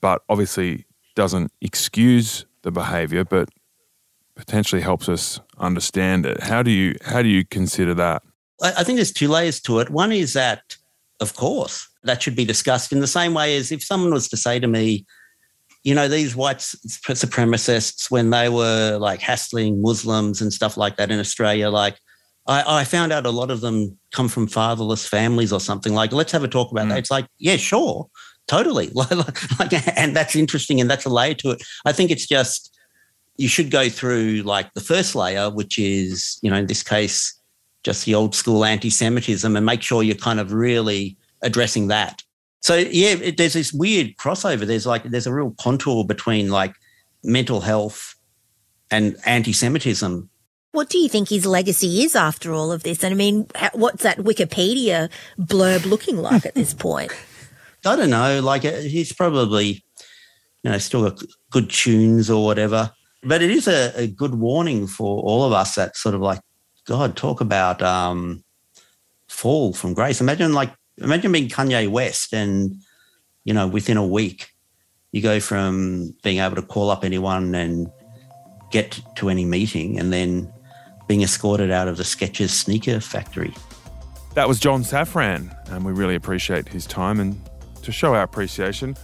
but 0.00 0.22
obviously 0.28 0.86
doesn't 1.14 1.52
excuse 1.60 2.46
the 2.62 2.70
behavior, 2.70 3.24
but 3.24 3.50
potentially 4.34 4.80
helps 4.80 5.08
us 5.08 5.38
understand 5.58 6.24
it. 6.24 6.40
How 6.40 6.62
do 6.62 6.70
you 6.70 6.94
how 7.04 7.20
do 7.20 7.28
you 7.28 7.44
consider 7.44 7.92
that? 7.94 8.22
I 8.62 8.84
think 8.84 8.96
there's 8.96 9.12
two 9.12 9.28
layers 9.28 9.60
to 9.62 9.80
it. 9.80 9.90
One 9.90 10.12
is 10.12 10.32
that, 10.32 10.76
of 11.20 11.34
course, 11.34 11.89
that 12.04 12.22
should 12.22 12.36
be 12.36 12.44
discussed 12.44 12.92
in 12.92 13.00
the 13.00 13.06
same 13.06 13.34
way 13.34 13.56
as 13.56 13.72
if 13.72 13.84
someone 13.84 14.12
was 14.12 14.28
to 14.28 14.36
say 14.36 14.58
to 14.58 14.66
me, 14.66 15.04
you 15.82 15.94
know, 15.94 16.08
these 16.08 16.36
white 16.36 16.58
supremacists, 16.58 18.10
when 18.10 18.30
they 18.30 18.48
were 18.48 18.98
like 18.98 19.20
hassling 19.20 19.80
Muslims 19.80 20.40
and 20.40 20.52
stuff 20.52 20.76
like 20.76 20.96
that 20.96 21.10
in 21.10 21.18
Australia, 21.18 21.70
like 21.70 21.98
I, 22.46 22.80
I 22.80 22.84
found 22.84 23.12
out 23.12 23.26
a 23.26 23.30
lot 23.30 23.50
of 23.50 23.60
them 23.60 23.98
come 24.12 24.28
from 24.28 24.46
fatherless 24.46 25.06
families 25.06 25.52
or 25.52 25.60
something. 25.60 25.94
Like, 25.94 26.12
let's 26.12 26.32
have 26.32 26.44
a 26.44 26.48
talk 26.48 26.70
about 26.70 26.86
mm. 26.86 26.90
that. 26.90 26.98
It's 26.98 27.10
like, 27.10 27.26
yeah, 27.38 27.56
sure, 27.56 28.08
totally. 28.46 28.88
like, 28.94 29.98
and 29.98 30.14
that's 30.14 30.36
interesting 30.36 30.80
and 30.80 30.90
that's 30.90 31.06
a 31.06 31.10
layer 31.10 31.34
to 31.34 31.52
it. 31.52 31.62
I 31.86 31.92
think 31.92 32.10
it's 32.10 32.26
just, 32.26 32.76
you 33.36 33.48
should 33.48 33.70
go 33.70 33.88
through 33.88 34.42
like 34.42 34.72
the 34.74 34.80
first 34.80 35.14
layer, 35.14 35.48
which 35.48 35.78
is, 35.78 36.38
you 36.42 36.50
know, 36.50 36.56
in 36.56 36.66
this 36.66 36.82
case, 36.82 37.40
just 37.84 38.04
the 38.04 38.14
old 38.14 38.34
school 38.34 38.64
anti 38.64 38.90
Semitism 38.90 39.56
and 39.56 39.64
make 39.64 39.80
sure 39.80 40.02
you're 40.02 40.14
kind 40.14 40.40
of 40.40 40.52
really 40.52 41.16
addressing 41.42 41.88
that. 41.88 42.22
So 42.60 42.76
yeah, 42.76 43.14
it, 43.14 43.36
there's 43.36 43.54
this 43.54 43.72
weird 43.72 44.16
crossover. 44.16 44.66
There's 44.66 44.86
like 44.86 45.04
there's 45.04 45.26
a 45.26 45.32
real 45.32 45.54
contour 45.60 46.04
between 46.04 46.50
like 46.50 46.74
mental 47.24 47.60
health 47.60 48.14
and 48.90 49.16
anti-Semitism. 49.24 50.28
What 50.72 50.88
do 50.88 50.98
you 50.98 51.08
think 51.08 51.30
his 51.30 51.46
legacy 51.46 52.02
is 52.02 52.14
after 52.14 52.52
all 52.52 52.70
of 52.70 52.82
this? 52.82 53.02
And 53.02 53.12
I 53.12 53.16
mean, 53.16 53.46
what's 53.72 54.02
that 54.02 54.18
Wikipedia 54.18 55.10
blurb 55.38 55.84
looking 55.84 56.18
like 56.18 56.46
at 56.46 56.54
this 56.54 56.74
point? 56.74 57.12
I 57.86 57.96
don't 57.96 58.10
know. 58.10 58.40
Like 58.40 58.64
uh, 58.64 58.76
he's 58.76 59.12
probably, 59.12 59.82
you 60.62 60.70
know, 60.70 60.78
still 60.78 61.08
got 61.08 61.22
good 61.50 61.70
tunes 61.70 62.30
or 62.30 62.44
whatever. 62.44 62.92
But 63.22 63.42
it 63.42 63.50
is 63.50 63.68
a, 63.68 63.92
a 63.96 64.06
good 64.06 64.34
warning 64.34 64.86
for 64.86 65.22
all 65.22 65.44
of 65.44 65.52
us 65.52 65.74
that 65.74 65.96
sort 65.96 66.14
of 66.14 66.20
like, 66.20 66.40
God, 66.86 67.16
talk 67.16 67.40
about 67.40 67.82
um, 67.82 68.42
fall 69.28 69.72
from 69.72 69.94
grace. 69.94 70.20
Imagine 70.20 70.52
like 70.52 70.72
imagine 71.00 71.32
being 71.32 71.48
Kanye 71.48 71.88
West 71.88 72.32
and, 72.32 72.76
you 73.44 73.54
know, 73.54 73.66
within 73.66 73.96
a 73.96 74.06
week, 74.06 74.50
you 75.12 75.22
go 75.22 75.40
from 75.40 76.14
being 76.22 76.38
able 76.38 76.56
to 76.56 76.62
call 76.62 76.90
up 76.90 77.04
anyone 77.04 77.54
and 77.54 77.88
get 78.70 79.00
to 79.16 79.28
any 79.28 79.44
meeting 79.44 79.98
and 79.98 80.12
then 80.12 80.52
being 81.08 81.22
escorted 81.22 81.70
out 81.70 81.88
of 81.88 81.96
the 81.96 82.04
Skechers 82.04 82.50
sneaker 82.50 83.00
factory. 83.00 83.52
That 84.34 84.46
was 84.46 84.60
John 84.60 84.84
Safran, 84.84 85.52
and 85.70 85.84
we 85.84 85.92
really 85.92 86.14
appreciate 86.14 86.68
his 86.68 86.86
time. 86.86 87.18
And 87.18 87.40
to 87.82 87.90
show 87.90 88.14
our 88.14 88.22
appreciation, 88.22 88.96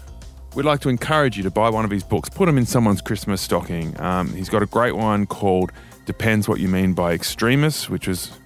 we'd 0.54 0.64
like 0.64 0.80
to 0.80 0.88
encourage 0.88 1.36
you 1.36 1.42
to 1.42 1.50
buy 1.50 1.68
one 1.68 1.84
of 1.84 1.90
his 1.90 2.04
books, 2.04 2.28
put 2.28 2.46
them 2.46 2.58
in 2.58 2.64
someone's 2.64 3.00
Christmas 3.00 3.40
stocking. 3.40 3.98
Um, 4.00 4.32
he's 4.32 4.48
got 4.48 4.62
a 4.62 4.66
great 4.66 4.94
one 4.94 5.26
called 5.26 5.72
Depends 6.04 6.48
What 6.48 6.60
You 6.60 6.68
Mean 6.68 6.92
by 6.92 7.12
Extremists, 7.12 7.90
which 7.90 8.06
is 8.06 8.38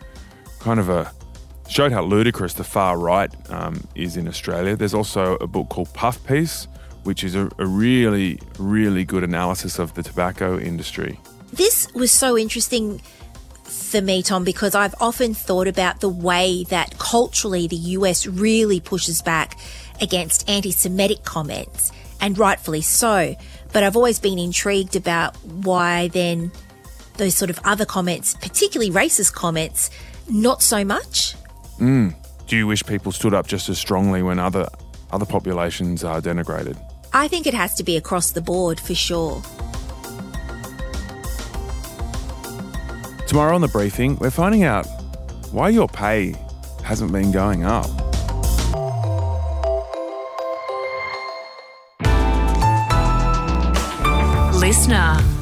kind 0.60 0.80
of 0.80 0.88
a 0.88 1.12
showed 1.70 1.92
how 1.92 2.02
ludicrous 2.02 2.54
the 2.54 2.64
far 2.64 2.98
right 2.98 3.32
um, 3.50 3.86
is 3.94 4.16
in 4.16 4.26
Australia. 4.26 4.76
There's 4.76 4.94
also 4.94 5.36
a 5.36 5.46
book 5.46 5.68
called 5.68 5.92
Puff 5.94 6.22
Piece, 6.26 6.66
which 7.04 7.24
is 7.24 7.34
a, 7.34 7.48
a 7.58 7.66
really, 7.66 8.40
really 8.58 9.04
good 9.04 9.22
analysis 9.22 9.78
of 9.78 9.94
the 9.94 10.02
tobacco 10.02 10.58
industry. 10.58 11.18
This 11.52 11.92
was 11.94 12.10
so 12.10 12.36
interesting 12.36 13.00
for 13.64 14.02
me, 14.02 14.22
Tom, 14.22 14.44
because 14.44 14.74
I've 14.74 14.94
often 15.00 15.32
thought 15.32 15.68
about 15.68 16.00
the 16.00 16.08
way 16.08 16.64
that 16.64 16.98
culturally 16.98 17.68
the 17.68 17.76
US 17.76 18.26
really 18.26 18.80
pushes 18.80 19.22
back 19.22 19.58
against 20.00 20.48
anti 20.48 20.72
Semitic 20.72 21.24
comments, 21.24 21.92
and 22.20 22.36
rightfully 22.36 22.82
so. 22.82 23.36
But 23.72 23.84
I've 23.84 23.96
always 23.96 24.18
been 24.18 24.38
intrigued 24.38 24.96
about 24.96 25.36
why 25.44 26.08
then 26.08 26.50
those 27.16 27.36
sort 27.36 27.50
of 27.50 27.60
other 27.64 27.84
comments, 27.84 28.34
particularly 28.34 28.90
racist 28.90 29.34
comments, 29.34 29.90
not 30.28 30.62
so 30.62 30.84
much. 30.84 31.34
Mm. 31.80 32.14
Do 32.46 32.56
you 32.56 32.66
wish 32.66 32.84
people 32.84 33.10
stood 33.10 33.32
up 33.32 33.46
just 33.46 33.68
as 33.68 33.78
strongly 33.78 34.22
when 34.22 34.38
other 34.38 34.68
other 35.12 35.26
populations 35.26 36.04
are 36.04 36.20
denigrated? 36.20 36.78
I 37.12 37.26
think 37.26 37.46
it 37.46 37.54
has 37.54 37.74
to 37.74 37.82
be 37.82 37.96
across 37.96 38.30
the 38.30 38.40
board 38.40 38.78
for 38.78 38.94
sure. 38.94 39.42
Tomorrow 43.26 43.54
on 43.54 43.60
the 43.60 43.70
briefing, 43.72 44.16
we're 44.16 44.30
finding 44.30 44.64
out 44.64 44.86
why 45.52 45.68
your 45.68 45.88
pay 45.88 46.34
hasn't 46.84 47.12
been 47.12 47.32
going 47.32 47.64
up. 47.64 47.86
LiSTNR. 54.60 55.39